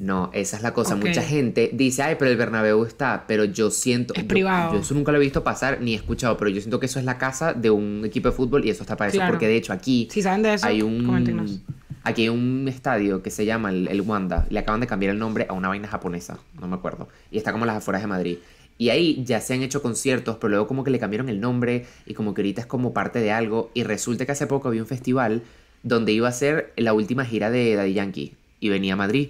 [0.03, 0.97] No, esa es la cosa.
[0.97, 4.13] Mucha gente dice, ay, pero el Bernabéu está, pero yo siento...
[4.13, 4.73] Es yo- privado.
[4.73, 6.99] Yo eso nunca lo he visto pasar ni he escuchado, pero yo siento que eso
[6.99, 9.21] es la casa de un equipo de fútbol y eso está para eso.
[9.29, 11.05] Porque de hecho aquí Si saben de eso, hay un...
[11.05, 11.61] coméntenos.
[12.03, 14.45] Aquí hay un estadio que se llama el, el Wanda.
[14.49, 17.07] Le acaban de cambiar el nombre a una vaina japonesa, no me acuerdo.
[17.31, 18.37] Y está como a las afueras de Madrid.
[18.77, 21.85] Y ahí ya se han hecho conciertos, pero luego como que le cambiaron el nombre
[22.05, 23.71] y como que ahorita es como parte de algo.
[23.73, 25.43] Y resulta que hace poco había un festival
[25.83, 28.33] donde iba a ser la última gira de Daddy Yankee.
[28.59, 29.29] Y venía a Madrid.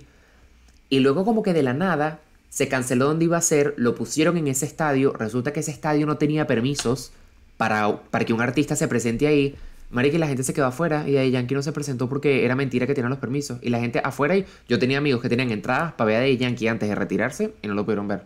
[0.93, 4.37] Y luego como que de la nada se canceló donde iba a ser, lo pusieron
[4.37, 7.11] en ese estadio, resulta que ese estadio no tenía permisos
[7.57, 9.55] para, para que un artista se presente ahí.
[9.89, 12.55] Marica, y la gente se quedó afuera y Daddy Yankee no se presentó porque era
[12.55, 13.57] mentira que tenían los permisos.
[13.63, 16.37] Y la gente afuera, y yo tenía amigos que tenían entradas para ver a Daddy
[16.37, 18.21] Yankee antes de retirarse y no lo pudieron ver.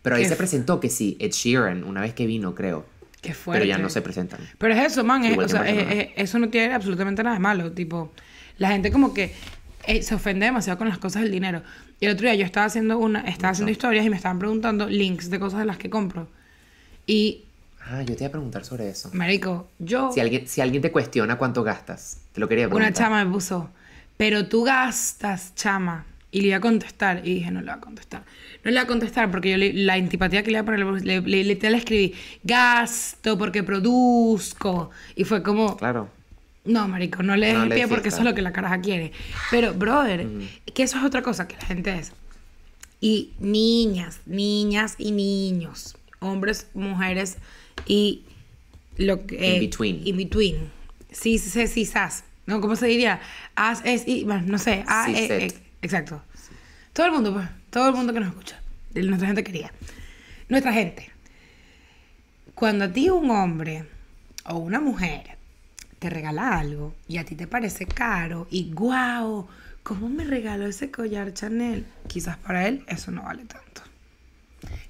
[0.00, 2.86] Pero ahí Qué se presentó que sí, Ed Sheeran, una vez que vino, creo.
[3.20, 3.64] Qué fuerte.
[3.66, 4.40] Pero ya no se presentan.
[4.56, 5.24] Pero es eso, man.
[5.24, 5.92] es- Igual o que sea, Barcelona.
[5.92, 7.72] es- es- eso no tiene absolutamente nada de malo.
[7.72, 8.12] Tipo,
[8.58, 9.34] la gente como que
[9.86, 11.62] eh, se ofende demasiado con las cosas del dinero.
[12.00, 14.88] Y el otro día yo estaba haciendo una, estaba haciendo historias y me estaban preguntando
[14.88, 16.28] links de cosas de las que compro.
[17.06, 17.44] Y,
[17.90, 19.08] Ah, yo te iba a preguntar sobre eso.
[19.14, 20.12] marico, yo...
[20.12, 22.88] Si alguien, si alguien te cuestiona cuánto gastas, te lo quería preguntar.
[22.90, 23.70] Una chama me puso,
[24.18, 26.04] pero tú gastas, chama.
[26.30, 27.22] Y le iba a contestar.
[27.26, 28.24] Y dije, no le voy a contestar.
[28.62, 30.80] No le voy a contestar porque yo le- la antipatía que le iba a poner,
[31.02, 32.12] le, le, le- le escribí,
[32.44, 34.90] gasto porque produzco.
[35.16, 36.10] Y fue como, Claro.
[36.68, 38.80] No, marico, no le des No el pie porque eso es lo que la caraja
[38.80, 39.12] quiere.
[39.50, 40.26] Pero, brother,
[40.74, 42.12] que eso es otra cosa que la gente es.
[43.00, 47.38] Y niñas, niñas y niños, hombres, mujeres
[47.86, 48.22] y
[48.96, 49.54] lo que...
[49.54, 50.06] In between.
[50.06, 50.70] In between.
[51.10, 52.24] Sí, sí, sí, sí, sas.
[52.46, 52.60] ¿No?
[52.60, 53.20] ¿Cómo se diría?
[53.54, 54.84] As, es, y, bueno, no sé.
[54.86, 56.22] A, Sí, e, e- exacto.
[56.92, 57.48] Todo el mundo, pues.
[57.70, 58.60] Todo el mundo que nos escucha.
[58.94, 59.72] Nuestra gente quería.
[60.48, 61.10] Nuestra gente.
[62.54, 63.84] Cuando a ti un hombre
[64.44, 65.37] o una mujer
[65.98, 69.48] te regala algo y a ti te parece caro y guau,
[69.82, 71.86] ¿cómo me regaló ese collar Chanel?
[72.06, 73.82] Quizás para él eso no vale tanto.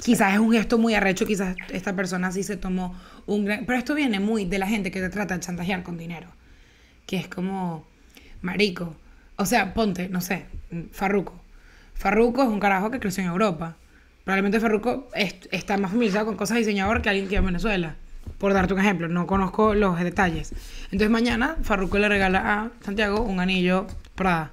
[0.03, 2.95] Quizás es un gesto muy arrecho, quizás esta persona sí se tomó
[3.27, 3.67] un gran...
[3.67, 6.29] Pero esto viene muy de la gente que te trata de chantajear con dinero.
[7.07, 7.87] Que es como,
[8.41, 8.97] marico.
[9.37, 10.47] O sea, ponte, no sé,
[10.93, 11.39] Farruco.
[11.95, 13.77] Farruco es un carajo que creció en Europa.
[14.25, 17.47] Probablemente Farruco est- está más familiarizado con cosas de diseñador que alguien que vive en
[17.47, 17.97] Venezuela.
[18.39, 20.53] Por darte un ejemplo, no conozco los detalles.
[20.85, 24.53] Entonces mañana Farruko le regala a Santiago un anillo Prada.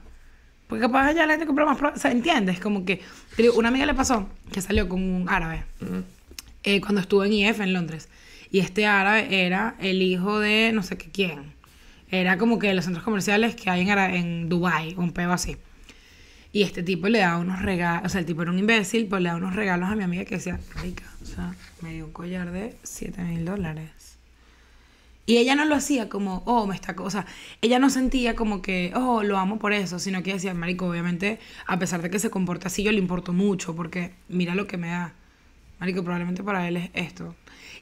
[0.68, 1.96] Porque capaz allá la gente compra más Prada.
[1.96, 2.60] O sea, ¿entiendes?
[2.60, 3.02] Como que...
[3.36, 5.64] te digo, una amiga le pasó que salió con un árabe
[6.64, 8.10] eh, cuando estuvo en IF en Londres.
[8.52, 11.54] Y este árabe era el hijo de no sé qué quién.
[12.10, 15.58] Era como que los centros comerciales que hay en, en Dubai un peo así.
[16.56, 19.20] Y este tipo le daba unos regalos, o sea, el tipo era un imbécil, pero
[19.20, 22.14] le daba unos regalos a mi amiga que decía, rica, o sea, me dio un
[22.14, 24.16] collar de 7 mil dólares.
[25.26, 26.96] Y ella no lo hacía como, oh, me está...
[26.96, 27.26] co-", O sea,
[27.62, 31.40] ella no sentía como que, oh, lo amo por eso, sino que decía, marico, obviamente,
[31.68, 34.78] a pesar de que se comporta así, yo le importo mucho, porque mira lo que
[34.78, 35.12] me da.
[35.82, 37.36] Marico, probablemente para él es esto.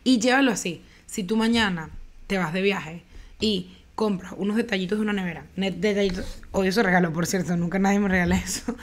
[0.03, 0.81] Y llévalo así.
[1.05, 1.91] Si tú mañana
[2.25, 3.03] te vas de viaje
[3.39, 7.77] y compras unos detallitos de una nevera, ne- detallitos, odio ese regalo, por cierto, nunca
[7.79, 8.75] nadie me regala eso,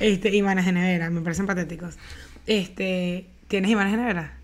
[0.00, 1.96] este, imanes de nevera, me parecen patéticos.
[2.46, 4.34] Este, ¿tienes imanes de nevera?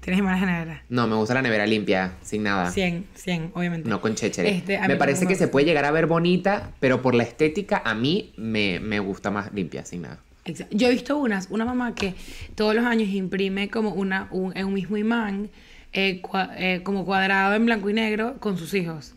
[0.00, 0.82] ¿Tienes imanes de nevera?
[0.88, 2.70] No, me gusta la nevera limpia, sin nada.
[2.70, 3.88] 100, 100, obviamente.
[3.88, 4.48] No con chéchere.
[4.48, 7.82] Este, me parece que me se puede llegar a ver bonita, pero por la estética
[7.84, 10.18] a mí me, me gusta más limpia, sin nada.
[10.46, 10.74] Exacto.
[10.74, 12.14] Yo he visto unas, una mamá que
[12.54, 15.50] todos los años imprime como una, un, un mismo imán,
[15.92, 19.14] eh, cua- eh, como cuadrado en blanco y negro con sus hijos.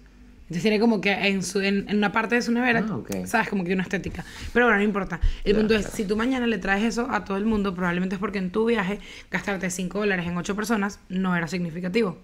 [0.54, 3.26] Entonces tiene como que en, su, en, en una parte de su nevera, Ah, ok.
[3.26, 3.50] ¿sabes?
[3.50, 4.24] Como que una estética.
[4.54, 5.20] Pero bueno, no importa.
[5.44, 5.96] El Ya, punto es, claro.
[5.98, 8.66] si tú mañana le traes eso a todo el mundo, probablemente es porque en tu
[8.66, 9.00] viaje
[9.32, 12.20] gastarte 5 dólares en 8 personas no era significativo.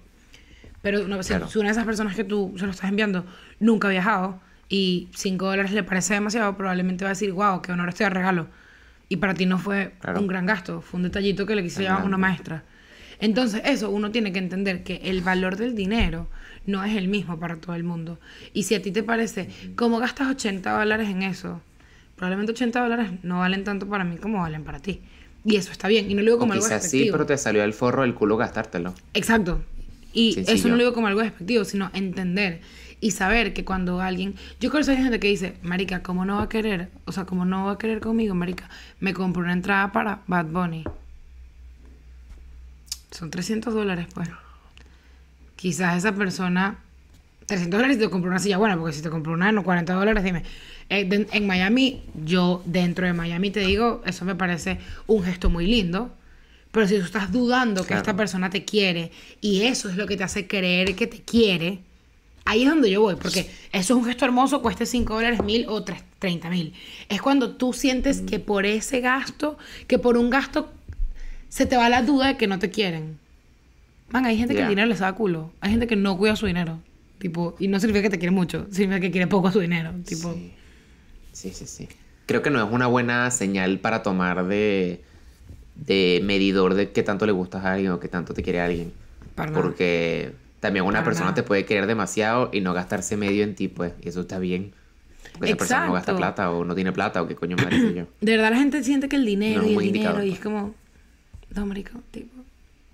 [0.81, 1.47] Pero no, si, Claro.
[1.49, 3.25] si una de esas personas que tú se lo estás enviando
[3.59, 7.71] nunca ha viajado y 5 dólares le parece demasiado, probablemente va a decir, wow, qué
[7.71, 8.47] honor este regalo.
[9.09, 10.19] Y para ti no fue Claro.
[10.21, 12.63] un gran gasto, fue un detallito que le quise llevar a una maestra.
[13.19, 16.27] Entonces, eso uno tiene que entender que el valor del dinero
[16.65, 18.19] no es el mismo para todo el mundo.
[18.53, 21.61] Y si a ti te parece, como gastas 80 dólares en eso,
[22.15, 25.01] probablemente 80 dólares no valen tanto para mí como valen para ti.
[25.45, 26.11] Y eso está bien.
[26.11, 27.13] Y no lo digo O como algo quizás sí, despectivo.
[27.13, 28.93] pero te salió el forro del culo gastártelo.
[29.13, 29.63] Exacto.
[30.11, 30.55] Y Sencillo.
[30.57, 32.61] eso no lo digo como algo despectivo, sino entender
[33.01, 34.35] y saber que cuando alguien.
[34.59, 36.89] Yo creo que hay gente que dice, Marica, ¿cómo no va a querer?
[37.05, 38.69] O sea, ¿cómo no va a querer conmigo, Marica?
[38.99, 40.83] Me compro una entrada para Bad Bunny.
[43.11, 44.29] Son 300 dólares, pues.
[45.59, 46.77] Quizás esa persona.
[47.47, 49.93] 300 dólares y te compró una silla buena, porque si te compró una de 40
[49.93, 50.43] dólares, dime.
[50.87, 55.49] Eh, de- en Miami, yo dentro de Miami te digo, eso me parece un gesto
[55.49, 56.11] muy lindo.
[56.71, 58.01] Pero si tú estás dudando que Claro.
[58.01, 61.79] esta persona te quiere y eso es lo que te hace creer que te quiere,
[62.45, 63.15] ahí es donde yo voy.
[63.15, 66.73] Porque eso es un gesto hermoso, cueste 5 dólares, mil o tres- 30 mil.
[67.09, 69.57] Es cuando tú sientes que por ese gasto,
[69.87, 70.71] que por un gasto
[71.49, 73.17] se te va la duda de que no te quieren.
[74.11, 74.65] Man, hay gente que Ya.
[74.65, 75.51] el dinero les da culo.
[75.61, 76.79] Hay gente que no cuida su dinero.
[77.19, 79.91] Tipo, y no significa que te quiere mucho, significa que quiere poco su dinero.
[80.05, 80.51] Tipo, Sí.
[81.33, 81.89] sí, sí, sí.
[82.25, 85.01] Creo que no es una buena señal para tomar de,
[85.75, 88.91] de medidor de qué tanto le gustas a alguien o qué tanto te quiere alguien.
[89.35, 89.61] para nada.
[89.63, 91.35] Porque también una Para persona nada.
[91.35, 94.71] te puede querer demasiado y no gastarse medio en ti, pues, y eso está bien.
[95.33, 96.17] Porque esa persona no gasta Exacto.
[96.17, 98.05] plata o no tiene plata o qué coño madre yo.
[98.21, 100.39] De verdad la gente siente que el dinero No y el dinero indicador, y pues.
[100.39, 100.75] es como,
[101.55, 102.38] no, marico, tipo,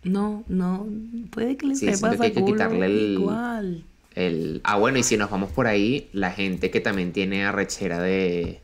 [0.06, 0.88] no, no,
[1.32, 3.84] puede que le Sí, sepa que hay que quitarle el- igual.
[4.16, 7.99] El, ah, bueno, y si nos vamos por ahí, la gente que también tiene arrechera
[8.01, 8.62] de,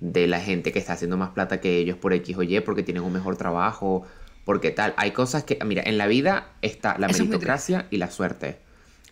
[0.00, 2.82] de la gente que está haciendo más plata que ellos por X o Y, porque
[2.82, 4.04] tienen un mejor trabajo,
[4.44, 4.92] porque tal.
[4.96, 8.56] Hay cosas que, mira, en la vida está la Eso meritocracia y la suerte.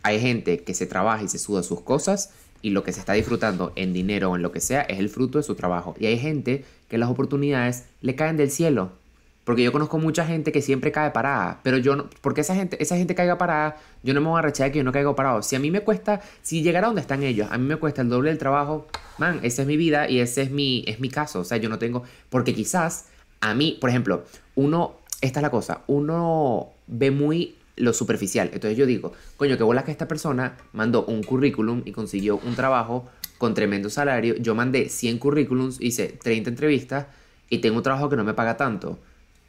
[0.03, 2.31] Hay gente que se trabaja y se suda sus cosas
[2.63, 5.09] y lo que se está disfrutando en dinero o en lo que sea es el
[5.09, 5.95] fruto de su trabajo.
[6.01, 8.93] Y hay gente que las oportunidades le caen del cielo.
[9.51, 12.81] Porque yo conozco mucha gente que siempre cae parada, pero yo no, porque esa gente,
[12.81, 15.13] esa gente caiga parada, yo no me voy a arrechar de que yo no caiga
[15.17, 15.43] parado.
[15.43, 18.09] Si a mí me cuesta, si llegara donde están ellos, a mí me cuesta el
[18.11, 18.87] doble del trabajo,
[19.19, 21.41] man, esa es mi vida y ese es mi, es mi caso.
[21.41, 23.07] O sea, yo no tengo, porque quizás
[23.41, 24.23] a mí, por ejemplo,
[24.55, 28.51] uno, esta es la cosa, uno ve muy lo superficial.
[28.53, 32.55] Entonces yo digo, coño, qué bola que esta persona mandó un currículum y consiguió un
[32.55, 34.37] trabajo con tremendo salario.
[34.37, 37.07] Yo mandé 100 currículums, hice 30 entrevistas
[37.49, 39.01] y tengo un trabajo que no me paga tanto.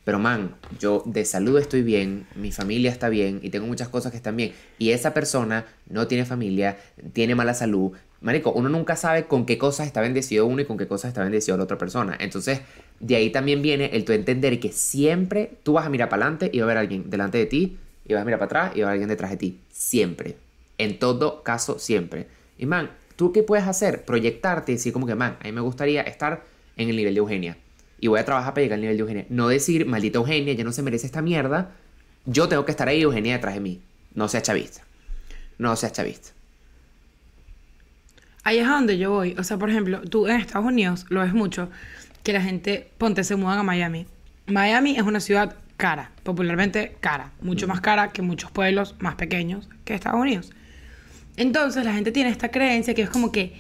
[0.04, 4.12] Pero man, yo de salud estoy bien, mi familia está bien y tengo muchas cosas
[4.12, 4.54] que están bien.
[4.80, 6.78] Y esa persona no tiene familia,
[7.14, 7.92] tiene mala salud.
[8.22, 11.22] Marico, uno nunca sabe con qué cosas está bendecido uno y con qué cosas está
[11.22, 12.18] bendecido la otra persona.
[12.20, 12.62] Entonces,
[13.00, 16.50] de ahí también viene el tu entender que siempre tú vas a mirar para adelante
[16.52, 18.82] y va a haber alguien delante de ti, y vas a mirar para atrás y
[18.82, 19.60] va a haber alguien detrás de ti.
[19.72, 20.38] Siempre.
[20.78, 22.28] En todo caso, siempre.
[22.58, 24.04] Y man, ¿tú qué puedes hacer?
[24.04, 26.44] Proyectarte y decir como que, man, a mí me gustaría estar
[26.78, 27.58] en el nivel de Eugenia
[28.02, 29.26] y voy a trabajar para llegar al nivel de Eugenia.
[29.30, 31.72] No decir, maldita Eugenia, ya no se merece esta mierda.
[32.26, 33.80] Yo tengo que estar ahí, Eugenia, detrás de mí.
[34.16, 34.82] No seas chavista.
[35.60, 36.32] No seas chavista.
[38.44, 39.36] Ahí es a donde yo voy.
[39.38, 41.70] O sea, por ejemplo, tú en Estados Unidos lo ves mucho
[42.24, 44.08] que la gente, ponte, se mudan a Miami.
[44.48, 49.70] Miami es una ciudad cara, popularmente cara, mucho más cara que muchos pueblos más pequeños
[49.86, 50.52] que Estados Unidos.
[51.38, 53.54] Entonces la gente tiene esta creencia que es como que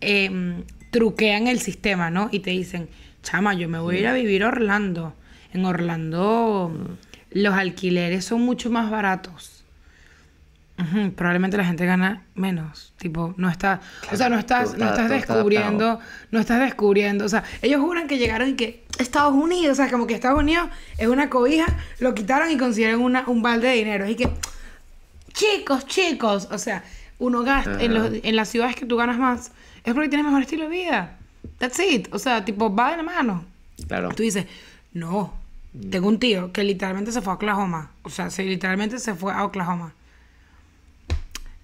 [0.00, 2.28] em, truquean el sistema, ¿no?
[2.30, 2.88] Y te dicen,
[3.22, 5.14] chama, yo me voy a ir a vivir a Orlando.
[5.52, 6.72] En Orlando
[7.30, 9.54] los alquileres son mucho más baratos.
[11.16, 12.92] Probablemente la gente gana menos.
[12.98, 13.80] Tipo, no está.
[14.12, 15.98] o sea, no estás, no está- estás está descubriendo.
[16.30, 17.24] No estás descubriendo.
[17.24, 20.38] O sea, ellos juran que llegaron y que Estados Unidos, o sea, como que Estados
[20.38, 21.66] Unidos es una cobija,
[21.98, 24.08] lo quitaron y consiguieron una, un balde de dinero.
[24.08, 24.30] Y que,
[25.32, 26.84] chicos, chicos, o sea,
[27.18, 29.50] uno gasta en, los- en las ciudades que tú ganas más,
[29.82, 31.17] es porque tienes mejor estilo de vida.
[31.58, 32.08] That's it.
[32.12, 33.44] O sea, tipo, va de la mano.
[33.86, 34.10] Claro.
[34.10, 34.46] Tú dices,
[34.92, 35.34] no,
[35.90, 37.90] tengo un tío que literalmente se fue a Oklahoma.
[38.02, 39.92] O sea, se, literalmente se fue a Oklahoma.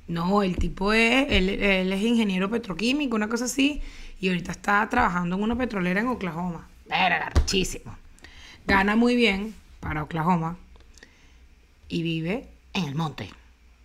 [0.06, 3.80] No, el tipo es, él, él es ingeniero petroquímico, una cosa así,
[4.20, 6.68] y ahorita está trabajando en una petrolera en Oklahoma.
[6.86, 7.96] Verga, muchísimo.
[8.66, 10.58] Gana muy bien para Oklahoma
[11.88, 13.30] y vive en el monte.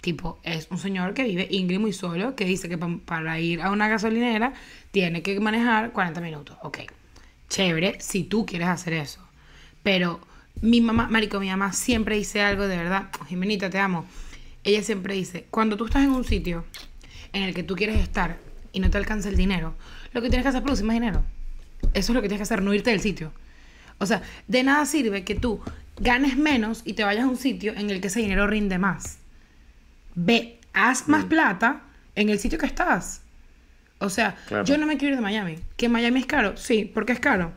[0.01, 3.61] Tipo, es un señor que vive íngrimo y solo, que dice que pa- para ir
[3.61, 4.53] a una gasolinera
[4.91, 6.57] tiene que manejar 40 minutos.
[6.63, 6.79] Ok,
[7.49, 9.19] chévere si tú quieres hacer eso.
[9.83, 10.21] Pero
[10.61, 13.09] mi mamá, marico, mi mamá siempre dice algo de verdad.
[13.27, 14.05] Jimenita, te amo.
[14.63, 16.65] Ella siempre dice, cuando tú estás en un sitio,
[17.33, 18.37] en el que tú quieres estar
[18.71, 19.75] y no te alcanza el dinero,
[20.13, 21.23] lo que tienes que hacer es producir más dinero.
[21.93, 23.31] Eso es lo que tienes que hacer, no irte del sitio.
[23.99, 25.61] O sea, de nada sirve que tú
[25.99, 29.18] ganes menos y te vayas a un sitio en el que ese dinero rinde más.
[30.16, 31.30] Ve, haz más Mm.
[31.30, 31.82] plata
[32.16, 33.22] en el sitio que estás.
[33.99, 34.64] O sea, Claro.
[34.66, 35.60] yo no me quiero ir de Miami.
[35.78, 36.55] ¿Que Miami es caro?
[36.57, 37.51] Sí, ¿por qué es caro?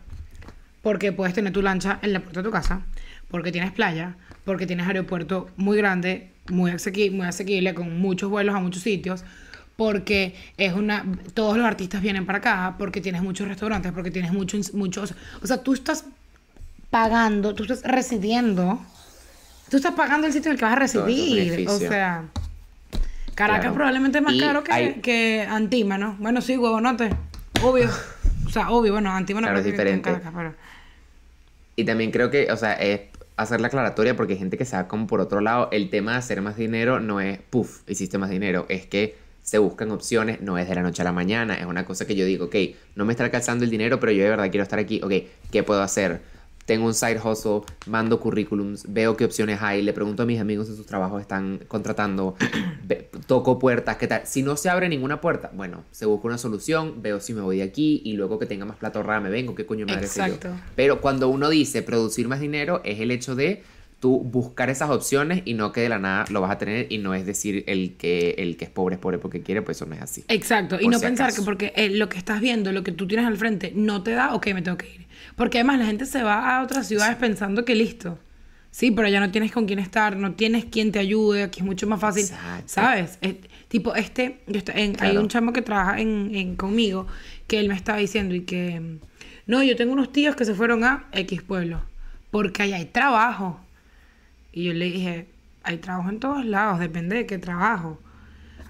[0.83, 2.83] Porque puedes tener tu lancha en la puerta de tu casa,
[3.31, 8.55] porque tienes playa, porque tienes aeropuerto muy grande, muy asequible, muy asequible con muchos vuelos
[8.57, 9.25] a muchos sitios,
[9.77, 14.33] porque es una todos los artistas vienen para acá, porque tienes muchos restaurantes, porque tienes
[14.33, 16.05] muchos muchos, o sea, tú estás
[16.91, 18.85] pagando, tú estás residiendo,
[19.71, 22.25] tú estás pagando el sitio en el que vas a residir, o sea,
[23.35, 23.75] Caracas Claro.
[23.75, 26.17] probablemente es más Y caro que, hay- que Antima, ¿no?
[26.19, 27.11] Bueno, sí, huevonote,
[27.63, 27.89] obvio.
[28.47, 30.11] O sea, obvio, bueno, Antima no Claro, es que diferente.
[30.11, 30.55] Caracas, pero...
[31.77, 33.03] Y también creo que, o sea, es
[33.37, 35.69] hacer la aclaratoria porque hay gente que se va como por otro lado.
[35.73, 38.67] El tema de hacer más dinero no es, puff, hiciste más dinero.
[38.69, 41.55] Es que se buscan opciones, no es de la noche a la mañana.
[41.55, 42.57] Es una cosa que yo digo, ok,
[42.95, 45.01] no me está alcanzando el dinero, pero yo de verdad quiero estar aquí.
[45.03, 45.13] Ok,
[45.51, 46.21] ¿qué puedo hacer?
[46.65, 50.69] Tengo un side hustle, mando currículums, veo qué opciones hay, le pregunto a mis amigos
[50.69, 52.37] si sus trabajos están contratando,
[53.27, 54.23] toco puertas, ¿qué tal?
[54.25, 57.59] Si no se abre ninguna puerta, bueno, se busca una solución, veo si me voy
[57.59, 60.21] de aquí y luego que tenga más plata ahorrada me vengo, qué coño madre sé
[60.21, 60.27] yo.
[60.27, 60.51] Exacto.
[60.77, 63.63] Pero cuando uno dice producir más dinero, es el hecho de
[64.03, 66.99] tú buscar esas opciones y no que de la nada lo vas a tener y
[66.99, 69.87] no es decir el que, el que es pobre es pobre porque quiere, pues eso
[69.87, 70.25] no es así.
[70.27, 71.43] Exacto, y no si pensar acaso.
[71.43, 74.11] que porque eh, lo que estás viendo, lo que tú tienes al frente, no te
[74.11, 75.02] da, ok, me tengo que ir.
[75.37, 78.19] Porque además la gente se va a otras ciudades pensando que listo.
[78.71, 81.67] Sí, pero ya no tienes con quién estar, no tienes quien te ayude, aquí es
[81.67, 82.65] mucho más fácil, Exacto.
[82.67, 83.19] ¿sabes?
[83.21, 87.07] Eh, tipo, este, yo estoy- en- hay un chamo que trabaja en, en- conmigo
[87.47, 88.99] que él me estaba diciendo y que,
[89.47, 91.83] no, yo tengo unos tíos que se fueron a X pueblo,
[92.31, 93.61] porque ahí hay trabajo.
[94.55, 95.27] Y yo le dije,
[95.65, 98.01] hay trabajo en todos lados, depende de qué trabajo.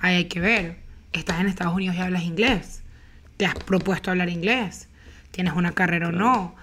[0.00, 0.76] Ahí hay que ver.
[1.12, 2.82] Estás en Estados Unidos y hablas inglés.
[3.36, 4.88] Te has propuesto hablar inglés.
[5.32, 6.54] Tienes una carrera o no.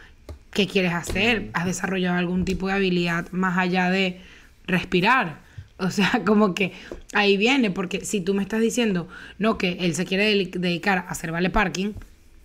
[0.53, 1.49] ¿Qué quieres hacer?
[1.53, 4.19] ¿Has desarrollado algún tipo de habilidad más allá de
[4.65, 5.39] respirar?
[5.77, 6.71] O sea, como que
[7.13, 9.07] ahí viene, porque si tú me estás diciendo,
[9.37, 11.91] no, que él se quiere dedi- dedicar a hacer vale parking,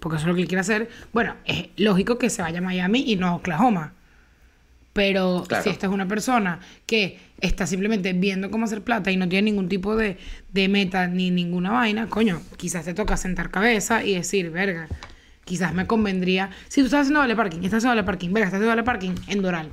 [0.01, 2.63] porque eso es lo que él quiere hacer, bueno, es lógico que se vaya a
[2.63, 3.93] Miami y no a Oklahoma.
[4.93, 5.65] Pero Claro.
[5.65, 9.51] si esta es una persona que está simplemente viendo cómo hacer plata y no tiene
[9.51, 10.19] ningún tipo de,
[10.53, 14.87] de meta ni ninguna vaina, coño, quizás te toca sentar cabeza y decir, verga,
[15.45, 16.51] quizás me convendría.
[16.69, 19.13] Si tú estás haciendo vale parking, estás haciendo vale parking, verga, estás haciendo vale parking
[19.29, 19.71] en Doral,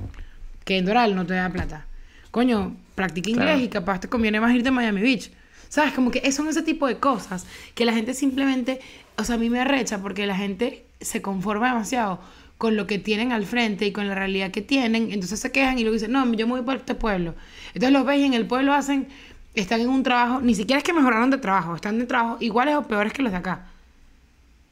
[0.64, 1.86] que en Doral no te da plata.
[2.30, 3.62] Coño, practica inglés Claro.
[3.64, 5.30] y capaz te conviene más irte a Miami Beach.
[5.68, 5.92] ¿Sabes?
[5.94, 8.80] Como que son ese tipo de cosas que la gente simplemente,
[9.16, 12.20] o sea, a mí me arrecha porque la gente se conforma demasiado
[12.58, 15.78] con lo que tienen al frente y con la realidad que tienen, entonces se quejan
[15.78, 17.34] y luego dicen, no, yo me voy para este pueblo.
[17.68, 19.08] Entonces los ves y en el pueblo hacen,
[19.54, 22.76] están en un trabajo, ni siquiera es que mejoraron de trabajo, están de trabajo iguales
[22.76, 23.66] o peores que los de acá.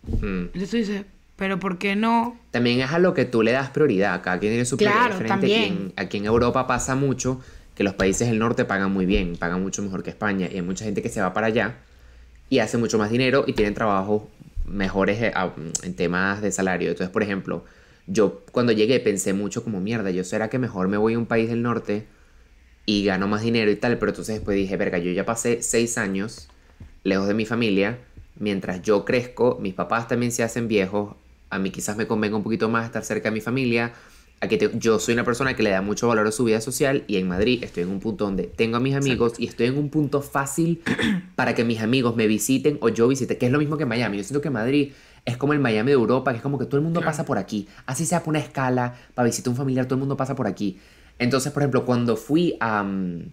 [0.07, 0.45] Mm.
[0.47, 1.05] Entonces tú dices,
[1.37, 2.39] pero ¿por qué no?
[2.51, 4.23] También es a lo que tú le das prioridad.
[4.23, 5.47] Cada quien tiene su prioridad Claro, diferente.
[5.47, 5.73] Aquí también.
[5.73, 7.41] en, aquí en Europa pasa mucho
[7.75, 10.49] que los países del norte pagan muy bien, pagan mucho mejor que España.
[10.51, 11.77] Y hay mucha gente que se va para allá
[12.51, 14.25] y hace mucho más dinero y tienen trabajos
[14.67, 15.33] mejores eh,
[15.83, 16.91] en temas de salario.
[16.91, 17.65] Entonces, por ejemplo,
[18.07, 21.27] yo cuando llegué pensé mucho como mierda, yo será que mejor me voy a un
[21.27, 22.07] país del norte
[22.87, 25.97] y gano más dinero y tal, pero entonces después dije, verga, yo ya pasé seis
[25.97, 26.49] años
[27.05, 27.99] lejos de mi familia,
[28.41, 31.15] mientras yo crezco, mis papás también se hacen viejos,
[31.51, 33.93] a mí quizás me convenga un poquito más estar cerca de mi familia,
[34.41, 36.61] a que te- yo soy una persona que le da mucho valor a su vida
[36.63, 39.67] social y en Madrid estoy en un punto donde tengo a mis amigos y estoy
[39.67, 40.83] en un punto fácil
[41.37, 44.17] para que mis amigos me visiten o yo visite, que es lo mismo que Miami.
[44.17, 44.93] Yo siento que Madrid
[45.27, 47.11] es como el Miami de Europa, que es como que todo el mundo Claro.
[47.11, 50.17] pasa por aquí, así sea por una escala, para visitar un familiar, todo el mundo
[50.17, 50.79] pasa por aquí.
[51.19, 53.25] Entonces, por ejemplo, cuando fui a, mm,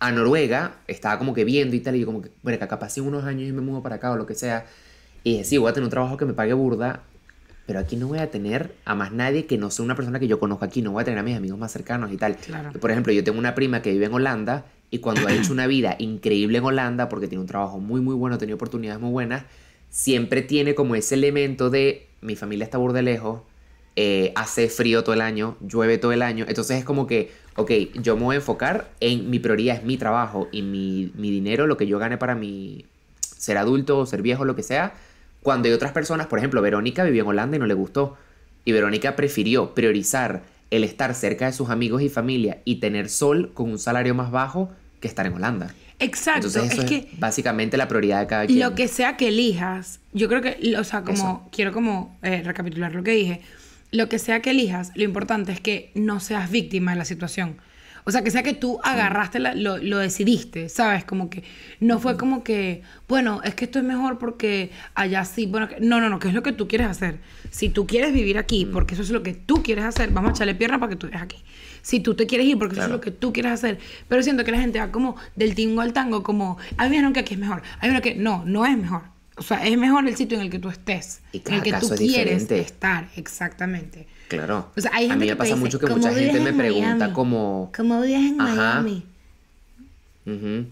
[0.00, 2.96] a Noruega, estaba como que viendo y tal, y yo como que, bueno, que capaz
[2.98, 4.66] en unos años yo me mudo para acá o lo que sea.
[5.24, 7.02] Y dije, sí, voy a tener un trabajo que me pague burda,
[7.66, 10.28] pero aquí no voy a tener a más nadie que no sea una persona que
[10.28, 12.36] yo conozco aquí, no voy a tener a mis amigos más cercanos y tal.
[12.36, 12.72] Claro.
[12.78, 15.66] Por ejemplo, yo tengo una prima que vive en Holanda y cuando ha hecho una
[15.66, 19.10] vida increíble en Holanda, porque tiene un trabajo muy, muy bueno, ha tenido oportunidades muy
[19.10, 19.44] buenas,
[19.90, 23.42] siempre tiene como ese elemento de mi familia está burda lejos,
[24.00, 27.72] eh, hace frío todo el año, llueve todo el año, entonces es como que, ok,
[28.00, 31.66] yo me voy a enfocar en mi prioridad, es mi trabajo y mi, mi dinero,
[31.66, 32.84] lo que yo gane para mi
[33.20, 34.94] ser adulto o ser viejo, lo que sea,
[35.42, 38.16] cuando hay otras personas, por ejemplo, Verónica vivió en Holanda y no le gustó,
[38.64, 43.50] y Verónica prefirió priorizar el estar cerca de sus amigos y familia y tener sol
[43.52, 44.70] con un salario más bajo
[45.00, 45.74] que estar en Holanda.
[45.98, 48.60] Exacto, Entonces eso es básicamente la prioridad de cada quien.
[48.60, 51.48] Lo que sea que elijas, yo creo que, o sea, como Eso.
[51.50, 53.40] quiero como eh, recapitular lo que dije,
[53.90, 57.56] lo que sea que elijas, lo importante es que no seas víctima de la situación.
[58.04, 61.04] O sea, que sea que tú agarraste, la- lo, lo decidiste, ¿sabes?
[61.04, 61.42] Como que
[61.80, 65.78] no fue como que, bueno, es que esto es mejor porque allá sí, bueno, que-
[65.80, 67.18] no, no, no, ¿qué es lo que tú quieres hacer?
[67.50, 70.34] Si tú quieres vivir aquí, porque eso es lo que tú quieres hacer, vamos a
[70.34, 71.36] echarle pierna para que tú estés aquí.
[71.82, 73.78] Si tú te quieres ir, porque eso es lo que tú quieres hacer.
[74.08, 76.96] Pero siento que la gente va como del tingo al tango, como, a mí me
[76.96, 77.58] dijeron que aquí es mejor.
[77.78, 79.02] A mí me dijeron que no, no es mejor.
[79.38, 81.72] O sea, es mejor el sitio en el que tú estés, Y en el que
[81.74, 81.98] tú quieres
[82.48, 82.60] diferente.
[82.60, 84.06] estar, exactamente.
[84.28, 84.70] Claro.
[84.76, 86.96] O sea, hay a mí me pasa dice, mucho que "¿Cómo mucha gente me pregunta
[86.96, 87.12] Miami?
[87.14, 87.72] como...
[87.74, 88.82] ¿Cómo vives en Ajá.
[88.82, 89.04] Miami?
[90.26, 90.66] Ujú.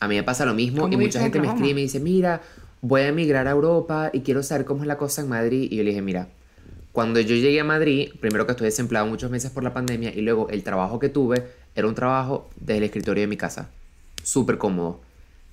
[0.00, 1.80] A mí me pasa lo mismo ¿Cómo y mucha en gente me escribe y me
[1.82, 2.40] dice, mira,
[2.80, 5.68] voy a emigrar a Europa y quiero saber cómo es la cosa en Madrid.
[5.70, 6.28] Y yo le dije, mira,
[6.92, 10.20] cuando yo llegué a Madrid, primero que estuve desempleado muchos meses por la pandemia y
[10.22, 13.68] luego el trabajo que tuve era un trabajo desde el escritorio de mi casa.
[14.22, 15.00] Súper cómodo.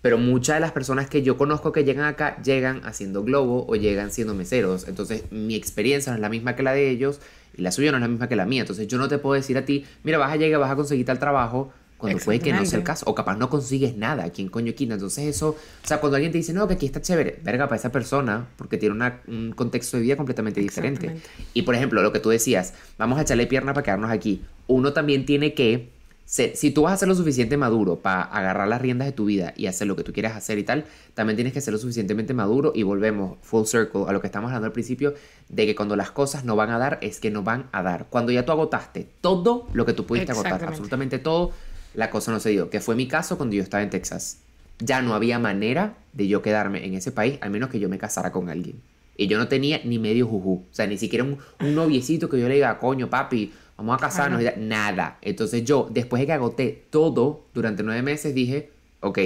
[0.02, 3.76] Pero muchas de las personas que yo conozco que llegan acá llegan haciendo globo o
[3.76, 4.88] llegan siendo meseros.
[4.88, 7.20] Entonces mi experiencia no es la misma que la de ellos
[7.58, 8.62] y la suya no es la misma que la mía.
[8.62, 11.06] Entonces yo no te puedo decir a ti, mira, vas a llegar, vas a conseguir
[11.06, 13.06] tal trabajo cuando puede que no sea el caso.
[13.10, 14.30] O capaz no consigues nada.
[14.30, 14.94] ¿Quién coño quita?
[14.94, 17.76] Entonces eso, o sea, cuando alguien te dice, no, que aquí está chévere, verga para
[17.76, 21.08] esa persona, porque tiene una- un contexto de vida completamente diferente.
[21.54, 24.44] Y por ejemplo, lo que tú decías, vamos a echarle pierna para quedarnos aquí.
[24.68, 25.90] Uno también tiene que,
[26.30, 29.52] si tú vas a ser lo suficiente maduro para agarrar las riendas de tu vida
[29.58, 32.36] y hacer lo que tú quieras hacer y tal, también tienes que ser lo suficientemente
[32.36, 35.16] maduro y volvemos full circle a lo que estamos hablando al principio,
[35.50, 38.06] de que cuando las cosas no van a dar, es que no van a dar.
[38.12, 41.52] Cuando ya tú agotaste todo lo que tú pudiste agotar, absolutamente todo,
[41.96, 42.70] la cosa no se dio.
[42.70, 44.38] Que fue mi caso cuando yo estaba en Texas.
[44.78, 47.98] Ya no había manera de yo quedarme en ese país, al menos que yo me
[47.98, 48.80] casara con alguien.
[49.18, 50.64] Y yo no tenía ni medio juju.
[50.72, 54.00] O sea, ni siquiera un, un noviecito que yo le diga, coño, papi, vamos a
[54.00, 54.42] casarnos.
[54.58, 55.18] Nada.
[55.22, 58.70] Entonces yo, después de que agoté todo durante nueve meses, dije,
[59.00, 59.20] ok,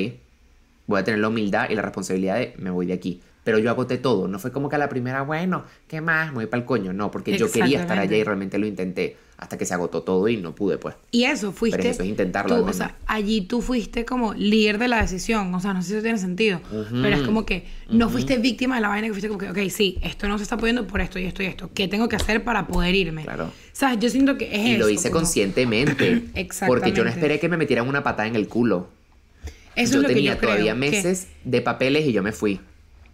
[0.88, 3.22] voy a tener la humildad y la responsabilidad de me voy de aquí.
[3.44, 4.28] Pero yo agoté todo.
[4.28, 6.30] No fue como que a la primera, bueno, ¿qué más?
[6.30, 6.94] Me voy para el coño.
[6.94, 9.18] No, porque yo quería estar allá y realmente lo intenté.
[9.44, 10.96] Hasta que se agotó todo y no pude, pues.
[11.12, 11.78] Y eso, fuiste.
[11.78, 15.54] Pero eso es intentarlo, tú, o sea, allí tú fuiste como líder de la decisión.
[15.54, 16.62] O sea, no sé si eso tiene sentido.
[16.72, 19.70] Pero es como que no fuiste víctima de la vaina, que fuiste como que, ok,
[19.70, 21.70] sí, esto no se está pudiendo por esto y esto y esto.
[21.74, 23.24] ¿Qué tengo que hacer para poder irme?
[23.24, 23.52] Claro.
[23.74, 24.00] ¿Sabes?
[24.00, 25.94] Yo siento que es Y lo eso, hice como- conscientemente.
[26.06, 27.10] Porque yo no Exactamente.
[27.10, 28.88] esperé que me metieran una patada en el culo.
[29.76, 30.50] Eso yo es lo tenía que yo creo.
[30.52, 32.62] todavía que- meses de papeles y yo me fui.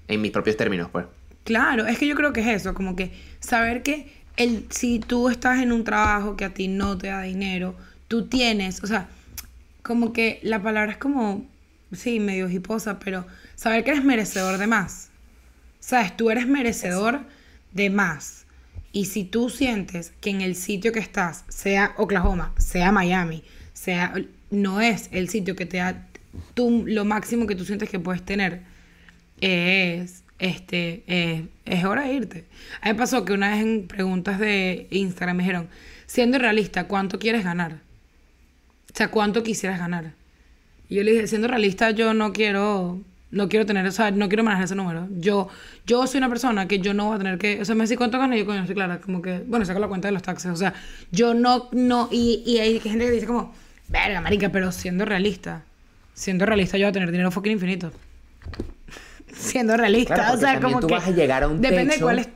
[0.07, 1.05] En mis propios términos, pues.
[1.45, 5.29] Claro, es que yo creo que es eso, como que saber que el, si tú
[5.29, 7.75] estás en un trabajo que a ti no te da dinero,
[8.07, 9.09] tú tienes, o sea,
[9.83, 11.45] como que la palabra es como,
[11.91, 15.09] sí, medio hiposa, pero saber que eres merecedor de más.
[15.79, 17.21] Sabes, tú eres merecedor
[17.73, 18.45] de más.
[18.91, 24.13] Y si tú sientes que en el sitio que estás, sea Oklahoma, sea Miami, sea
[24.49, 26.07] no es el sitio que te da
[26.53, 28.61] tú lo máximo que tú sientes que puedes tener,
[29.41, 32.45] es este eh, es hora de irte.
[32.81, 35.67] A mí pasó que una vez en preguntas de Instagram me dijeron,
[36.05, 37.79] siendo realista, ¿cuánto quieres ganar?
[38.91, 40.13] O sea, ¿cuánto quisieras ganar?
[40.89, 44.27] Y yo le dije, siendo realista, yo no quiero, no quiero tener, o sea, no
[44.27, 45.07] quiero manejar ese número.
[45.19, 45.49] Yo,
[45.85, 47.95] yo soy una persona que yo no voy a tener que, o sea, me dice
[47.95, 50.23] cuánto gano y yo, coño, estoy clara, como que, bueno, saco la cuenta de los
[50.23, 50.73] taxes, o sea,
[51.11, 53.53] yo no, no, y, y hay gente que dice como,
[53.87, 55.63] verga, marica, pero siendo realista,
[56.13, 57.91] siendo realista yo voy a tener dinero fucking infinito.
[59.33, 61.89] Siendo realista, Claro, o sea, como tú que vas a llegar a un depende de
[61.91, 62.05] techo.
[62.05, 62.29] cuál es,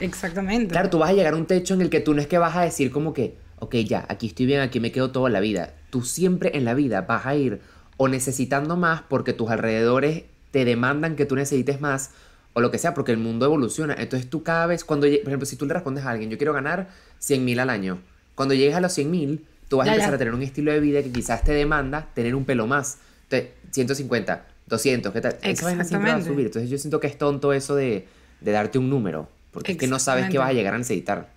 [0.00, 0.72] exactamente.
[0.72, 2.38] Claro, tú vas a llegar a un techo en el que tú no es que
[2.38, 5.40] vas a decir como que, ok, ya, aquí estoy bien, aquí me quedo toda la
[5.40, 5.74] vida.
[5.90, 7.60] Tú siempre en la vida vas a ir
[7.96, 12.10] o necesitando más porque tus alrededores te demandan que tú necesites más
[12.52, 13.94] o lo que sea, porque el mundo evoluciona.
[13.98, 16.52] Entonces tú cada vez, cuando, por ejemplo, si tú le respondes a alguien, yo quiero
[16.52, 16.88] ganar
[17.18, 17.98] 100 mil al año,
[18.36, 20.16] cuando llegues a los 100 mil, tú vas Ya, a empezar ya.
[20.16, 22.98] a tener un estilo de vida que quizás te demanda tener un pelo más.
[23.24, 25.36] Entonces, 150, 200, ¿qué tal?
[25.42, 26.46] Esa vaina siempre va a subir.
[26.46, 28.06] Entonces yo siento que es tonto eso de,
[28.40, 30.38] de darte un número, porque es que no sabes qué Exactamente.
[30.38, 31.18] vas a llegar a necesitar.
[31.18, 31.30] punto,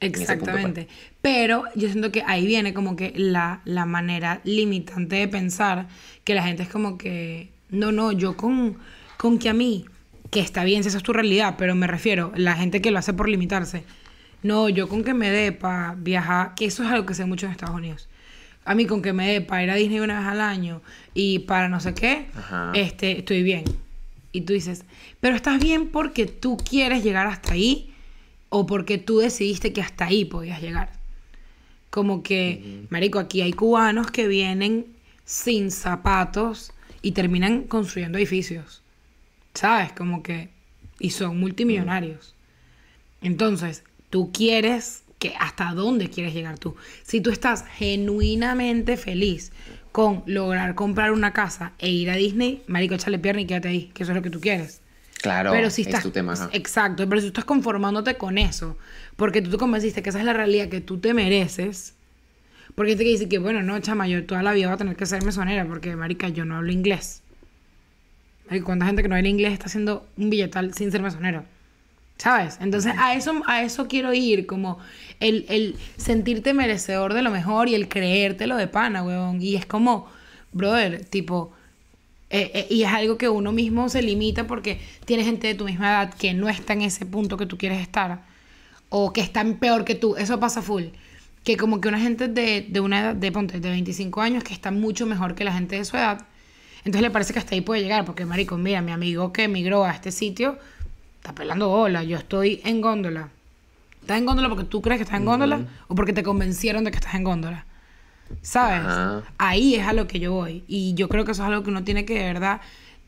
[0.00, 0.20] pues.
[0.20, 0.88] Exactamente.
[1.20, 5.86] Pero yo siento que ahí viene como que la, la manera limitante de pensar
[6.24, 8.78] que la gente es como que, no, no, yo con,
[9.16, 9.84] con que a mí,
[10.30, 12.98] que está bien si esa es tu realidad, pero me refiero, la gente que lo
[12.98, 13.84] hace por limitarse,
[14.42, 17.46] no, yo con que me dé para viajar, que eso es algo que sé mucho
[17.46, 18.08] en Estados Unidos.
[18.64, 20.82] A mí con que me dé para ir a Disney una vez al año
[21.14, 22.72] y para no sé qué, Ajá.
[22.74, 23.64] este, estoy bien.
[24.30, 24.84] Y tú dices,
[25.20, 27.92] pero estás bien porque tú quieres llegar hasta ahí
[28.48, 30.92] o porque tú decidiste que hasta ahí podías llegar.
[31.90, 34.86] Como que, marico, aquí hay cubanos que vienen
[35.24, 38.82] sin zapatos y terminan construyendo edificios.
[39.54, 39.92] ¿Sabes?
[39.92, 40.48] Como que...
[40.98, 42.34] Y son multimillonarios.
[43.20, 46.74] Entonces, tú quieres que hasta dónde quieres llegar tú.
[47.04, 49.52] Si tú estás genuinamente feliz
[49.92, 53.92] con lograr comprar una casa e ir a Disney, marico, échale pierna y quédate ahí,
[53.94, 54.80] que eso es lo que tú quieres.
[55.22, 56.34] Claro, pero si es estás tu tema.
[56.52, 58.76] exacto, pero si tú estás conformándote con eso,
[59.14, 61.94] porque tú te convenciste que esa es la realidad que tú te mereces,
[62.74, 64.96] Porque gente que dice que, bueno, no, chama, yo toda la vida voy a tener
[64.96, 67.22] que ser mesonera porque, marica, yo no hablo inglés.
[68.48, 71.44] Marica, ¿cuánta gente que no habla inglés está haciendo un billetal sin ser mesonero?
[72.22, 72.58] ¿Sabes?
[72.60, 74.78] Entonces a eso, a eso quiero ir, como
[75.20, 79.42] el, el sentirte merecedor de lo mejor y el creértelo de pana, weón.
[79.42, 80.06] Y es como,
[80.52, 81.52] brother, tipo...
[82.30, 85.64] eh, eh, y es algo que uno mismo se limita porque tiene gente de tu
[85.64, 88.24] misma edad que no está en ese punto que tú quieres estar
[88.88, 90.16] o que están peor que tú.
[90.16, 90.84] Eso pasa full.
[91.44, 94.54] Que como que una gente de, de una edad, de ponte, de 25 años que
[94.54, 96.26] está mucho mejor que la gente de su edad.
[96.84, 98.04] Entonces le parece que hasta ahí puede llegar.
[98.04, 100.58] Porque, marico, mira, mi amigo que emigró a este sitio
[101.22, 102.02] está pelando bola.
[102.02, 103.28] Yo estoy en góndola.
[104.00, 105.64] ¿Estás en góndola porque tú crees que estás en góndola?
[105.86, 107.64] ¿O porque te convencieron de que estás en góndola?
[108.42, 108.80] ¿Sabes?
[108.80, 109.22] Ajá.
[109.38, 110.64] Ahí es a lo que yo voy.
[110.66, 112.60] Y yo creo que eso es algo que uno tiene que de verdad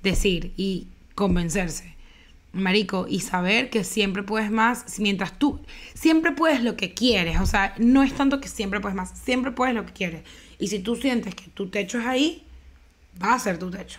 [0.05, 0.87] decir y
[1.17, 1.97] convencerse.
[2.53, 5.61] Marico, y saber que siempre puedes más mientras tú,
[5.95, 7.41] siempre puedes lo que quieres.
[7.41, 10.23] O sea, no es tanto que siempre puedes más, siempre puedes lo que quieres.
[10.61, 12.45] Y si tú sientes que tu techo es ahí,
[13.21, 13.99] va a ser tu techo.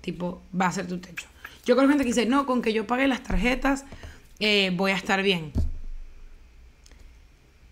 [0.00, 1.26] Tipo, va a ser tu techo.
[1.70, 3.84] Yo conozco gente que dice, no, con que yo pague las tarjetas,
[4.40, 5.52] eh, voy a estar bien.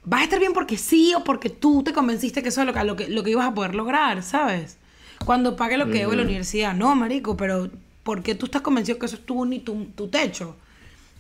[0.05, 2.73] Vas a estar bien porque sí o porque tú te convenciste que eso es lo
[2.73, 4.79] que, lo que, lo que ibas a poder lograr, ¿sabes?
[5.25, 6.75] Cuando pague lo que debo en la universidad.
[6.75, 7.71] No, marico, pero
[8.05, 10.55] ¿por qué tú estás convencido que eso es tu, ni tu, tu techo?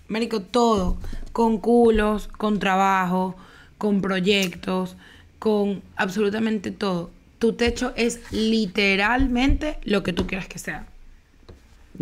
[0.06, 0.98] Marico, todo.
[1.32, 3.34] Con culos, con trabajo,
[3.76, 4.94] con proyectos,
[5.40, 7.10] con absolutamente todo.
[7.40, 10.86] Tu techo es literalmente lo que tú quieras que sea.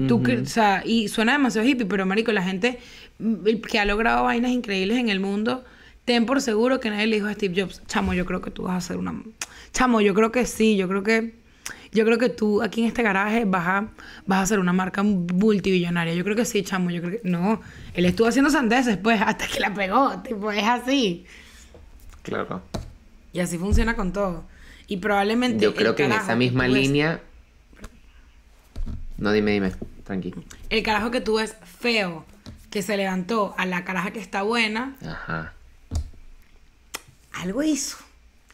[0.09, 2.79] Tú, que- o sea, y suena demasiado hippie, pero marico, la gente
[3.19, 5.65] mm, que ha logrado vainas increíbles en el mundo,
[6.05, 8.65] ten por seguro que nadie le dijo a Steve Jobs, chamo, yo creo que tú
[8.65, 9.15] vas a hacer una...
[9.73, 11.35] Chamo, yo creo que sí, yo creo que...
[11.93, 13.89] Yo creo que tú aquí en este garaje vas a,
[14.27, 16.15] vas a hacer una marca multibillonaria.
[16.15, 17.29] Yo creo que sí, chamo, yo creo que...
[17.29, 17.61] No,
[17.95, 21.25] él estuvo haciendo sandeces, pues, hasta que la pegó, tipo, es así.
[22.23, 22.63] Claro.
[23.33, 24.45] Y así funciona con todo.
[24.89, 25.65] Y probablemente...
[25.65, 27.21] Yo creo que en esa misma ves- línea.
[29.19, 29.73] No, dime, dime.
[30.05, 30.35] Tranqui.
[30.71, 32.25] El carajo que tú ves feo,
[32.71, 35.53] que se levantó a la caraja que está buena, Ajá.
[37.33, 37.97] algo hizo.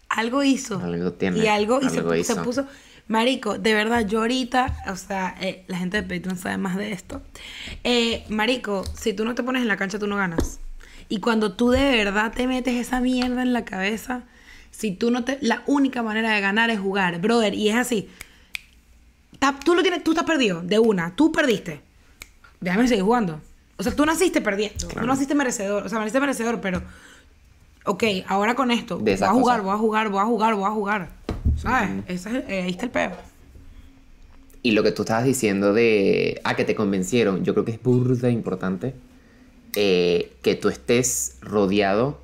[0.09, 0.79] Algo hizo.
[0.83, 2.43] Algo tiene, Y algo, y se algo pu- se, hizo.
[2.43, 2.67] puso.
[3.09, 6.93] Marico, de verdad, yo ahorita, o sea, eh, la gente de Patreon sabe más de
[6.93, 7.21] esto.
[7.85, 10.61] Eh, marico, si tú no te pones en la cancha, tú no ganas.
[11.09, 14.23] Y cuando tú de verdad te metes esa mierda en la cabeza,
[14.71, 15.39] si tú no te.
[15.43, 17.55] La única manera de ganar es jugar, brother.
[17.55, 18.09] Y es así.
[19.65, 21.15] Tú lo tienes, tú estás perdido, de una.
[21.17, 21.81] Tú perdiste.
[22.61, 23.41] Déjame seguir jugando.
[23.77, 24.87] O sea, tú naciste perdiendo.
[24.89, 25.85] Tú naciste merecedor.
[25.85, 26.83] O sea, naciste merecedor, pero.
[27.85, 28.99] Ok, ahora con esto.
[28.99, 31.09] Voy a jugar, voy a jugar, voy a jugar, voy a jugar.
[31.57, 31.91] ¿Sabes?
[32.07, 33.13] Ese es el- eh, ahí está el peo.
[34.63, 36.41] Y lo que tú estabas diciendo de.
[36.45, 37.45] Ah, que te convencieron.
[37.45, 38.95] Yo creo que es burda importante
[39.75, 42.21] eh, que tú estés rodeado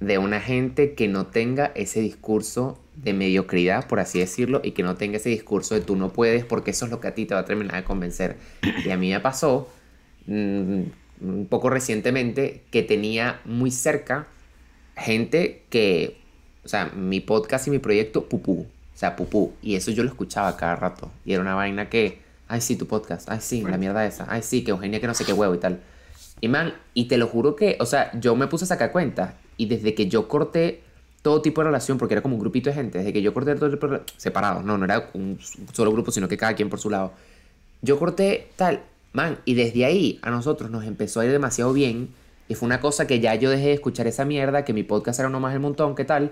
[0.00, 4.82] de una gente que no tenga ese discurso de mediocridad, por así decirlo, y que
[4.82, 7.26] no tenga ese discurso de tú no puedes, porque eso es lo que a ti
[7.26, 8.36] te va a terminar de convencer.
[8.84, 9.68] Y a mí me pasó
[10.26, 10.82] mm,
[11.20, 14.26] un poco recientemente que tenía muy cerca
[14.96, 16.18] gente que,
[16.64, 20.08] o sea, mi podcast y mi proyecto, pupú, o sea, pupú, y eso yo lo
[20.08, 23.76] escuchaba cada rato, y era una vaina que, ay, sí, tu podcast, ay, sí, la
[23.76, 25.80] mierda esa, ay, sí, que Eugenia que no sé qué huevo y tal.
[26.40, 29.34] Y man, y te lo juro que, o sea, yo me puse a sacar cuenta,
[29.58, 30.82] y desde que yo corté
[31.26, 33.56] todo tipo de relación, porque era como un grupito de gente, desde que yo corté
[33.56, 35.40] todo tipo de separados, no, no era un
[35.72, 37.14] solo grupo, sino que cada quien por su lado.
[37.82, 42.10] Yo corté tal, man, y desde ahí a nosotros nos empezó a ir demasiado bien.
[42.46, 45.18] Y fue una cosa que ya yo dejé de escuchar esa mierda, que mi podcast
[45.18, 46.30] era uno más del montón, ¿qué tal?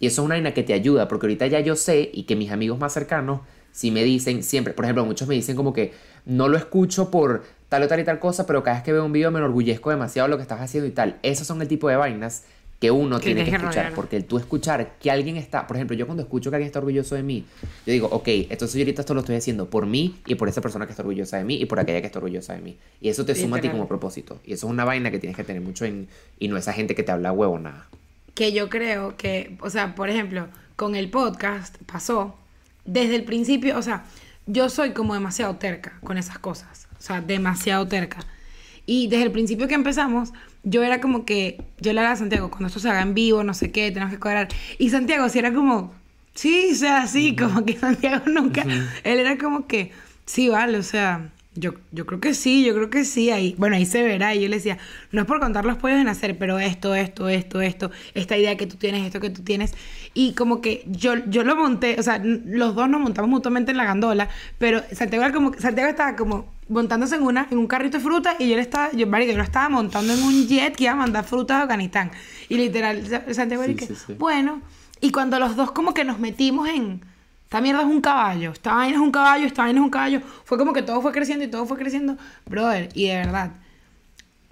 [0.00, 2.34] Y eso es una vaina que te ayuda, porque ahorita ya yo sé y que
[2.34, 5.92] mis amigos más cercanos, si me dicen siempre, por ejemplo, muchos me dicen como que
[6.26, 9.04] no lo escucho por tal o tal y tal cosa, pero cada vez que veo
[9.04, 11.20] un video me enorgullezco demasiado de lo que estás haciendo y tal.
[11.22, 12.42] Esos son el tipo de vainas
[12.82, 13.94] que uno Que tiene que escuchar, rodear.
[13.94, 16.80] porque el tú escuchar que alguien está, por ejemplo, yo cuando escucho que alguien está
[16.80, 17.44] orgulloso de mí,
[17.86, 20.60] yo digo, ok, entonces yo ahorita esto lo estoy haciendo por mí y por esa
[20.60, 22.76] persona que está orgullosa de mí y por aquella que está orgullosa de mí.
[23.00, 24.40] Y eso te suma a ti como propósito.
[24.44, 26.08] Y eso es una vaina que tienes que tener mucho en,
[26.40, 27.86] y no esa gente que te habla huevo nada.
[28.34, 32.34] que yo creo que, o sea, por ejemplo, con el podcast pasó
[32.84, 34.06] desde el principio, o sea,
[34.46, 38.18] yo soy como demasiado terca con esas cosas, o sea, demasiado terca.
[38.86, 40.32] Y desde el principio que empezamos,
[40.64, 43.42] yo era como que, yo le hablaba a Santiago, cuando esto se haga en vivo,
[43.44, 44.48] no sé qué, tenemos que cuadrar.
[44.78, 45.92] Y Santiago sí era como,
[46.34, 49.92] sí, o sea, sí, como que Santiago nunca, él era como que,
[50.24, 53.76] sí, vale, o sea, yo, yo creo que sí, yo creo que sí, ahí, bueno,
[53.76, 54.34] ahí se verá.
[54.34, 54.78] Y yo le decía,
[55.10, 58.56] no es por contar los pollos de nacer, pero esto, esto, esto, esto, esta idea
[58.56, 59.74] que tú tienes, esto que tú tienes.
[60.14, 63.76] Y como que yo, yo lo monté, o sea, los dos nos montamos mutuamente en
[63.76, 67.98] la gandola, pero Santiago, era como, Santiago estaba como montándose en una, en un carrito
[67.98, 70.84] de fruta, y yo le estaba, yo, yo lo estaba montando en un jet que
[70.84, 72.10] iba a mandar frutas a Afganistán.
[72.48, 74.14] Y literal, Sa- Santiago Sí, era que, sí, sí.
[74.18, 74.60] bueno,
[75.00, 77.00] Y cuando los dos como que nos metimos en,
[77.44, 80.20] esta mierda es un caballo, esta vaina es un caballo, esta vaina es un caballo,
[80.44, 82.16] fue como que todo fue creciendo y todo fue creciendo,
[82.46, 83.50] brother, y de verdad.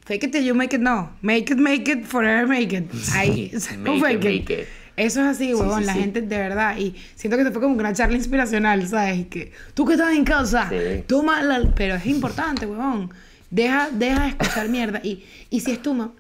[0.04, 1.10] Fake it till you make it, no.
[1.22, 2.90] Make it, make it, forever make it.
[3.14, 4.24] Ahí, no Make fake it, it.
[4.48, 4.68] make it.
[5.01, 6.01] Eso es así, Sí, huevón, sí, la sí.
[6.01, 6.76] gente de verdad.
[6.78, 9.26] Y siento que te fue como una charla inspiracional, ¿sabes?
[9.28, 11.05] Que tú que estás en casa, Sí.
[11.07, 11.72] toma la...
[11.74, 13.11] Pero es importante, huevón.
[13.51, 15.01] Deja, deja de escuchar mierda.
[15.03, 16.12] Y, y si es tu mamá,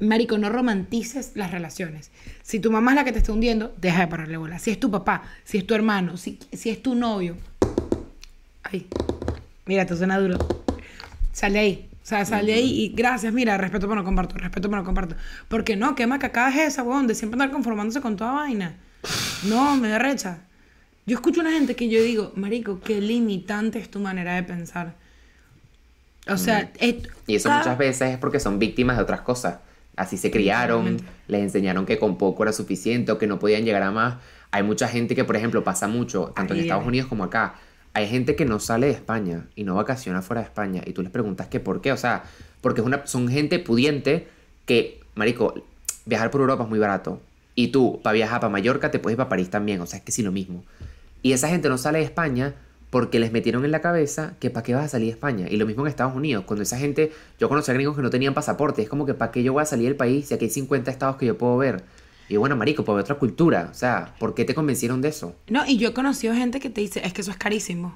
[0.00, 2.10] marico, no romantices las relaciones.
[2.42, 4.58] Si tu mamá es la que te está hundiendo, deja de pararle bola.
[4.58, 7.36] Si es tu papá, si es tu hermano, si, si es tu novio.
[8.64, 8.86] Ay,
[9.66, 10.38] mira, esto suena duro.
[11.32, 11.87] Sal de ahí.
[12.08, 14.86] O sea, sal de ahí y gracias, mira, respeto pero no comparto, respeto pero no
[14.86, 15.14] comparto.
[15.48, 18.76] Porque no, qué macacada es esa, weón, de siempre andar conformándose con toda vaina.
[19.46, 20.38] No, me da recha.
[21.04, 24.94] Yo escucho una gente que yo digo, marico, qué limitante es tu manera de pensar.
[26.28, 26.94] O sea, es-
[27.26, 29.58] Y eso cada- muchas veces es porque son víctimas de otras cosas.
[29.94, 30.96] Así se criaron,
[31.26, 34.16] les enseñaron que con poco era suficiente o que no podían llegar a más.
[34.50, 36.88] Hay mucha gente que, por ejemplo, pasa mucho, tanto en Ahí Estados viene.
[36.88, 37.56] Unidos como acá.
[37.98, 40.82] Hay gente que no sale de España y no vacaciona fuera de España.
[40.86, 41.90] Y tú les preguntas que por qué.
[41.90, 42.22] O sea,
[42.60, 44.28] porque son gente pudiente
[44.66, 45.64] que, marico,
[46.06, 47.20] viajar por Europa es muy barato.
[47.56, 49.80] Y tú, para viajar para Mallorca, te puedes ir para París también.
[49.80, 50.62] O sea, es que sí lo mismo.
[51.22, 52.54] Y esa gente no sale de España
[52.90, 55.46] porque les metieron en la cabeza que para qué vas a salir de España.
[55.50, 56.44] Y lo mismo en Estados Unidos.
[56.46, 58.80] Cuando esa gente, yo conocí a gringos que no tenían pasaporte.
[58.80, 60.88] Es como que para qué yo voy a salir del país si aquí hay 50
[60.88, 61.82] estados que yo puedo ver.
[62.28, 63.68] Y bueno, marico, puedo ver otra cultura.
[63.70, 65.34] O sea, ¿por qué te convencieron de eso?
[65.48, 67.94] No, y yo he conocido gente que te dice, es que eso es carísimo.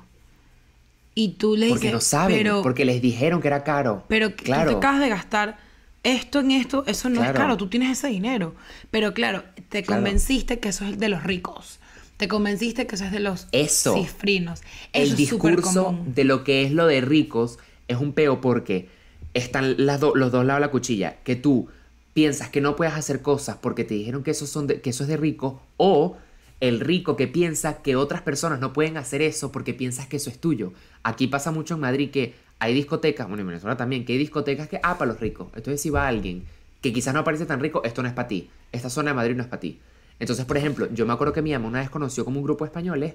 [1.14, 4.04] Y tú le Porque dices, no saben, pero, porque les dijeron que era caro.
[4.08, 4.70] pero que tú claro.
[4.70, 5.58] te acabas de gastar
[6.02, 7.38] esto en esto, eso no es Claro.
[7.38, 8.54] caro, tú tienes ese dinero.
[8.90, 10.00] Pero claro, te Claro.
[10.02, 11.78] convenciste que eso es de los ricos.
[12.16, 13.94] Te convenciste que eso es de los Eso.
[13.96, 14.62] cifrinos.
[14.94, 17.58] el Eso es súper discurso de lo que es lo de ricos
[17.88, 18.88] es un peo porque
[19.34, 21.16] están las do- los dos lados de la cuchilla.
[21.24, 21.68] Que tú
[22.14, 25.04] piensas que no puedes hacer cosas porque te dijeron que eso, son de- que eso
[25.04, 25.62] es de rico.
[25.76, 26.16] O
[26.60, 30.30] el rico que piensa que otras personas no pueden hacer eso porque piensas que eso
[30.30, 30.72] es tuyo.
[31.02, 34.68] Aquí pasa mucho en Madrid que hay discotecas, bueno, en Venezuela también, que hay discotecas
[34.68, 35.48] que, ah, para los ricos.
[35.56, 36.44] Entonces si va alguien
[36.80, 38.48] que quizás no parece tan rico, esto no es para ti.
[38.70, 39.80] Esta zona de Madrid no es para ti.
[40.20, 42.64] Entonces, por ejemplo, yo me acuerdo que mi mamá una vez conoció como un grupo
[42.64, 43.14] de españoles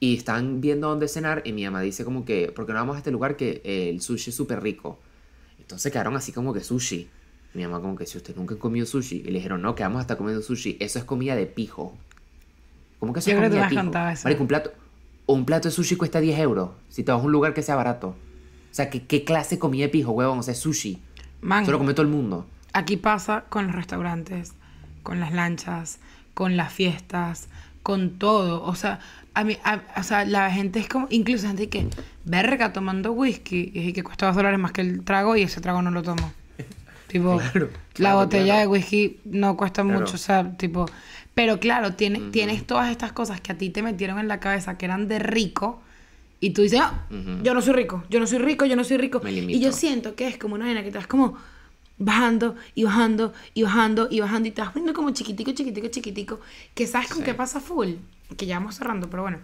[0.00, 2.94] y están viendo dónde cenar y mi mamá dice como que, ¿por qué no vamos
[2.96, 4.98] a este lugar que el sushi es súper rico?
[5.58, 7.08] Entonces quedaron así como que sushi.
[7.56, 9.16] Mi mamá como que si usted nunca ha comido sushi.
[9.16, 10.76] Y le dijeron, no, que vamos a estar comiendo sushi.
[10.78, 11.96] Eso es comida de pijo.
[13.00, 13.82] ¿Cómo que eso Yo es comida de pijo?
[14.24, 14.72] Marico, un plato,
[15.26, 16.70] un plato de sushi cuesta 10 euros.
[16.88, 18.08] Si te vas a un lugar que sea barato.
[18.08, 20.38] O sea, ¿qué, qué clase de comida de pijo, huevón?
[20.38, 21.00] O sea, sushi.
[21.40, 22.46] Man, Eso lo come todo el mundo.
[22.72, 24.52] Aquí pasa con los restaurantes,
[25.02, 25.98] con las lanchas,
[26.34, 27.48] con las fiestas,
[27.82, 28.62] con todo.
[28.64, 29.00] O sea,
[29.32, 31.86] a mí, a- o sea, la gente es como, incluso gente que,
[32.26, 35.80] verga, tomando whisky, y que cuesta dos dólares más que el trago y ese trago
[35.80, 36.32] no lo tomo.
[37.08, 38.60] Tipo, Claro, la claro, botella claro.
[38.60, 40.86] de whisky no cuesta mucho, o sea, tipo,
[41.34, 44.76] pero claro, tiene, tienes todas estas cosas que a ti te metieron en la cabeza
[44.76, 45.82] que eran de rico.
[46.40, 47.06] Y tú dices, ah,
[47.42, 49.22] yo no soy rico, yo no soy rico, yo no soy rico.
[49.26, 51.36] Y yo siento que es como una vaina que te vas como
[51.98, 56.40] bajando y bajando y bajando y bajando y te vas poniendo como chiquitico, chiquitico, chiquitico.
[56.74, 57.24] Que sabes con Sí.
[57.24, 57.94] qué pasa full.
[58.36, 59.38] Que ya vamos cerrando, pero bueno.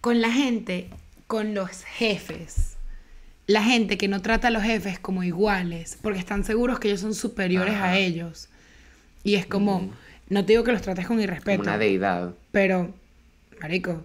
[0.00, 0.90] Con la gente,
[1.26, 2.76] con los jefes.
[3.50, 7.00] La gente que no trata a los jefes como iguales porque están seguros que ellos
[7.00, 7.98] son superiores a Ajá.
[7.98, 8.48] ellos.
[9.24, 9.90] Y es como,
[10.28, 12.32] no te digo que los trates con Como irrespeto, una deidad.
[12.52, 12.94] pero,
[13.60, 14.04] marico,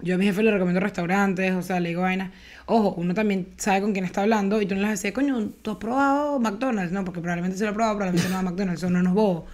[0.00, 2.32] yo a mi jefe le recomiendo restaurantes, o sea, le digo vainas.
[2.66, 5.70] Ojo, uno también sabe con quién está hablando y tú no le dices, coño, ¿tú
[5.70, 6.90] has probado McDonald's?
[6.92, 9.46] No, porque probablemente se lo ha probado, probablemente no a McDonald's, eso no nos bobo.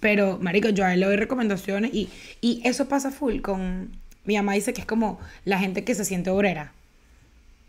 [0.00, 2.08] Pero, marico, yo a él le doy recomendaciones y,
[2.40, 3.90] y eso pasa full con...
[4.24, 6.72] Mi mamá dice que es como la gente que se siente obrera.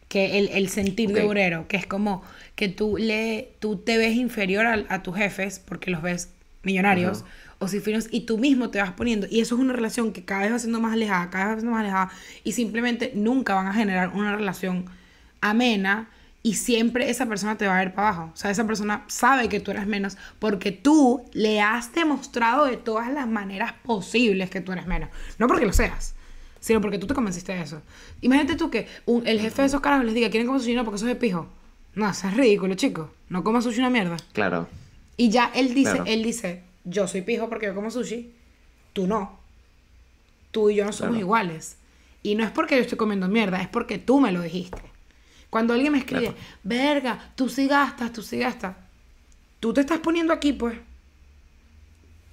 [0.07, 2.23] Que el, el sentir de obrero, que es como
[2.55, 6.29] que tú, le, tú te ves inferior a, a tus jefes porque los ves
[6.63, 7.25] millonarios
[7.59, 9.27] o cifrinos y tú mismo te vas poniendo.
[9.29, 11.59] Y eso es una relación que cada vez va siendo más alejada, cada vez va
[11.59, 12.11] siendo más alejada
[12.43, 14.85] y simplemente nunca van a generar una relación
[15.41, 16.09] amena
[16.43, 18.31] y siempre esa persona te va a ver para abajo.
[18.33, 22.77] O sea, esa persona sabe que tú eres menos porque tú le has demostrado de
[22.77, 25.09] todas las maneras posibles que tú eres menos.
[25.39, 26.15] No porque lo seas,
[26.59, 27.81] sino porque tú te convenciste de eso.
[28.21, 30.75] Imagínate tú que un- el jefe de esos carajos les diga, ¿quieren comer sushi?
[30.75, 31.47] No, porque eso es de pijo.
[31.95, 33.11] No, eso es ridículo, chico.
[33.29, 34.17] No comas sushi una mierda.
[34.33, 34.67] Claro.
[35.17, 36.05] Y ya él dice, Claro.
[36.05, 38.31] él dice, yo soy pijo porque yo como sushi,
[38.93, 39.39] tú no.
[40.51, 41.19] Tú y yo no somos Claro.
[41.25, 41.77] iguales.
[42.23, 44.81] Y no es porque yo estoy comiendo mierda, es porque tú me lo dijiste.
[45.49, 46.37] Cuando alguien me escribe, Claro.
[46.63, 48.75] verga, tú sí gastas, tú sí gastas.
[49.59, 50.77] Tú te estás poniendo aquí, pues.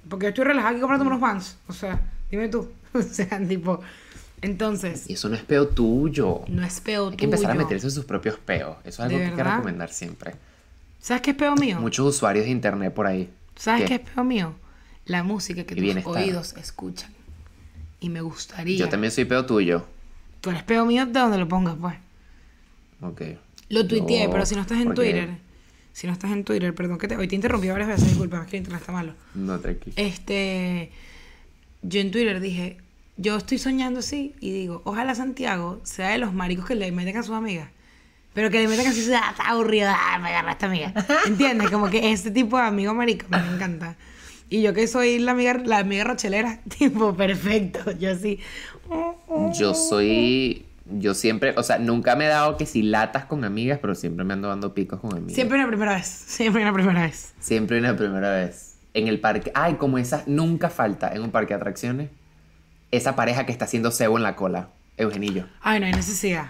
[0.09, 1.57] Porque yo estoy relajada aquí comprando unos vans.
[1.69, 2.01] O sea,
[2.31, 2.71] dime tú.
[2.93, 3.81] o sea, tipo.
[4.45, 6.43] Entonces, Y eso no es peo tuyo.
[6.49, 7.65] no es peo Hay que empezar a tuyo.
[7.65, 8.77] meterse en sus propios peos.
[8.85, 10.35] Eso es ¿De algo que hay que recomendar siempre.
[11.01, 11.81] ¿Sabes qué es peo mío?
[11.81, 13.31] Muchos usuarios de internet por ahí.
[13.57, 13.95] ¿Sabes qué ¿Qué?
[14.05, 14.55] es peo mío?
[15.07, 16.17] la música que Y tus bienestar.
[16.17, 17.13] oídos escuchan.
[18.01, 18.79] Y me gustaría.
[18.79, 19.85] Yo también soy peo tuyo.
[20.41, 21.95] Tú eres peo mío de donde lo pongas, pues.
[23.01, 23.23] Ok.
[23.71, 24.95] Lo tuiteé, No, pero si no estás en.
[24.95, 25.29] Twitter.
[25.93, 27.17] Si no estás en Twitter, perdón que te.
[27.17, 29.15] Hoy te interrumpí varias veces, disculpa, es que el internet está malo.
[29.35, 29.95] No, tranquilo.
[29.97, 30.91] Este.
[31.83, 32.79] Yo en Twitter dije.
[33.17, 37.17] Yo estoy soñando así y digo, ojalá Santiago sea de los maricos que le meten
[37.17, 37.69] a sus amigas.
[38.33, 40.93] Pero que le meten así, "Ah, está aburrido, ah, me agarra esta amiga.
[41.27, 41.71] ¿Entiendes?
[41.71, 43.97] Como que este tipo de amigo marico me encanta.
[44.51, 47.93] Y yo que soy la amiga, la amiga rochelera, tipo, perfecto.
[47.93, 48.41] Yo así.
[49.59, 50.67] Yo soy.
[50.87, 54.23] Yo siempre, o sea, nunca me he dado que si latas con amigas, pero siempre
[54.25, 55.35] me ando dando picos con amigas.
[55.35, 56.07] Siempre una primera vez.
[56.07, 57.33] Siempre una primera vez.
[57.41, 58.77] Siempre una primera vez.
[58.93, 59.51] En el parque.
[59.55, 62.11] Ay, como esa nunca falta en un parque de atracciones.
[62.91, 64.69] Esa pareja que está haciendo cebo en la cola.
[64.97, 65.47] Eugenillo.
[65.61, 66.47] Ay, no hay necesidad.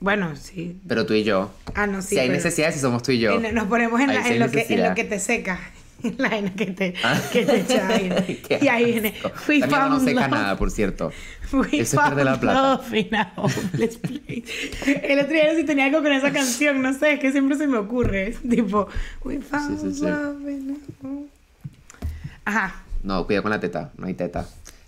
[0.00, 0.78] Bueno, sí.
[0.86, 1.50] Pero tú y yo.
[1.74, 2.08] Ah, no, sí.
[2.08, 3.40] si hay pero- necesidad, si somos tú y yo.
[3.40, 4.88] En- nos ponemos en, Ahí la- sí en lo que, en necesidad.
[4.90, 5.58] lo que te seca.
[6.02, 7.18] En la vaina que te, Ah.
[7.32, 7.88] que te echa.
[8.48, 9.14] Qué Y ahí viene.
[9.48, 10.30] We mierda no found seca love.
[10.30, 11.10] nada, por cierto.
[11.52, 12.80] We Eso es perder la found plata.
[15.02, 17.56] El otro día no si tenía algo con esa canción, no sé, es que siempre
[17.56, 18.28] se me ocurre.
[18.28, 18.88] Es tipo,
[19.24, 20.02] we found Sí, sí, sí.
[20.04, 20.78] love in
[22.44, 22.74] Ajá.
[23.02, 23.90] No, cuidado con la teta.
[23.96, 24.46] No hay teta.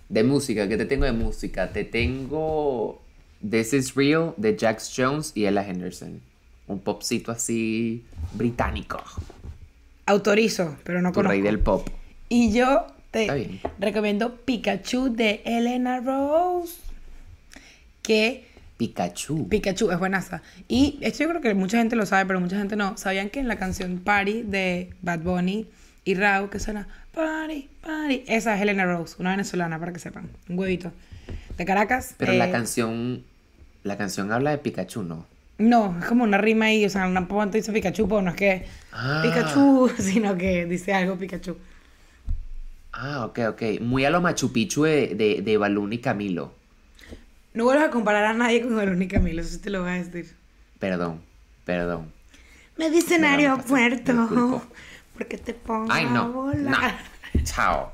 [0.09, 1.71] De música, ¿qué te tengo de música?
[1.71, 2.99] Te tengo
[3.47, 6.19] This Is Real de Jax Jones y Ella Henderson.
[6.67, 8.03] Un popcito así
[8.33, 9.01] británico.
[10.07, 11.31] Autorizo, pero no Tu conozco.
[11.31, 11.87] rey del pop.
[12.27, 16.75] Y yo te recomiendo Pikachu de Elena Rose.
[18.01, 18.45] Que
[18.77, 19.47] Pikachu.
[19.47, 20.41] Pikachu es buenaza.
[20.67, 22.97] Y esto yo creo que mucha gente lo sabe, pero mucha gente no.
[22.97, 25.67] ¿Sabían que en la canción Party de Bad Bunny
[26.05, 28.23] y Rao, que suena Party, Party?
[28.27, 30.29] Esa es Elena Rose, una venezolana, para que sepan.
[30.47, 30.91] Un huevito.
[31.57, 32.15] De Caracas.
[32.17, 33.23] Pero eh, la canción.
[33.83, 35.25] La canción habla de Pikachu, ¿no?
[35.57, 38.35] No, es como una rima ahí, o sea, una ponte dice Pikachu, pero no es
[38.35, 39.21] que Ah.
[39.23, 41.57] Pikachu, sino que dice algo Pikachu.
[42.93, 43.61] Ah, ok, ok.
[43.81, 46.53] Muy a lo Machu Picchu de, de, de Balún y Camilo.
[47.53, 50.03] No vuelvas a comparar a nadie con Verónica Camilo, eso sí te lo voy a
[50.03, 50.35] decir.
[50.79, 51.21] Perdón,
[51.65, 52.11] perdón.
[52.77, 54.63] Me dicen aeropuerto.
[55.19, 56.27] Porque te pongo Ay, a no.
[56.29, 56.33] No.
[56.33, 56.97] volar.
[57.43, 57.91] Chao.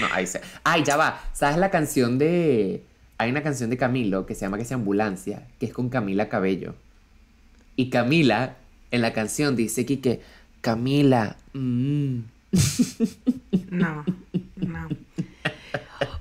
[0.00, 0.40] No, ahí se...
[0.64, 1.20] Ay, ya va.
[1.34, 2.82] ¿Sabes la canción de.
[3.18, 6.28] Hay una canción de Camilo que se llama que es Ambulancia, que es con Camila
[6.28, 6.74] Cabello.
[7.76, 8.54] Y Camila,
[8.92, 10.20] en la canción, dice que, que
[10.60, 11.36] Camila.
[11.52, 12.18] mm".
[13.70, 14.04] No,
[14.56, 14.88] no.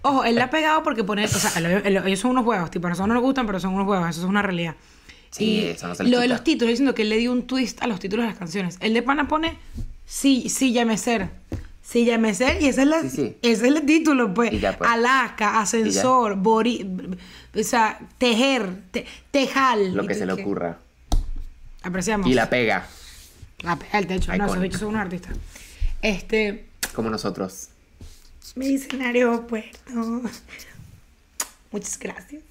[0.01, 2.71] Ojo, él la ha pegado porque pone, o sea, lo- lo- ellos son unos huevos,
[2.71, 4.75] tipo, a nosotros no nos gustan, pero son unos huevos, eso es una realidad.
[5.29, 7.45] Sí, y eso no se lo de los títulos, diciendo que él le dio un
[7.45, 8.77] twist a los títulos de las canciones.
[8.79, 9.57] El de pana pone
[10.07, 11.29] sí, sí, ya me ser.
[11.83, 13.37] Sí, ya me ser, y ese es, la, Sí, sí.
[13.41, 14.51] ese es el título, pues.
[14.51, 14.89] Y ya, pues.
[14.89, 16.85] Alaska, ascensor, bori,
[17.55, 19.93] o sea, tejer, te- tejal.
[19.95, 20.79] Lo que se le ocurra.
[21.83, 22.27] Apreciamos.
[22.27, 22.85] Y la pega,
[23.59, 24.35] La pega el techo.
[24.35, 25.37] No, esos bichos son unos artistas.
[26.01, 26.65] Este.
[26.93, 27.69] como nosotros.
[28.55, 29.91] Me dicen aeropuerto.
[31.71, 32.41] Muchas gracias.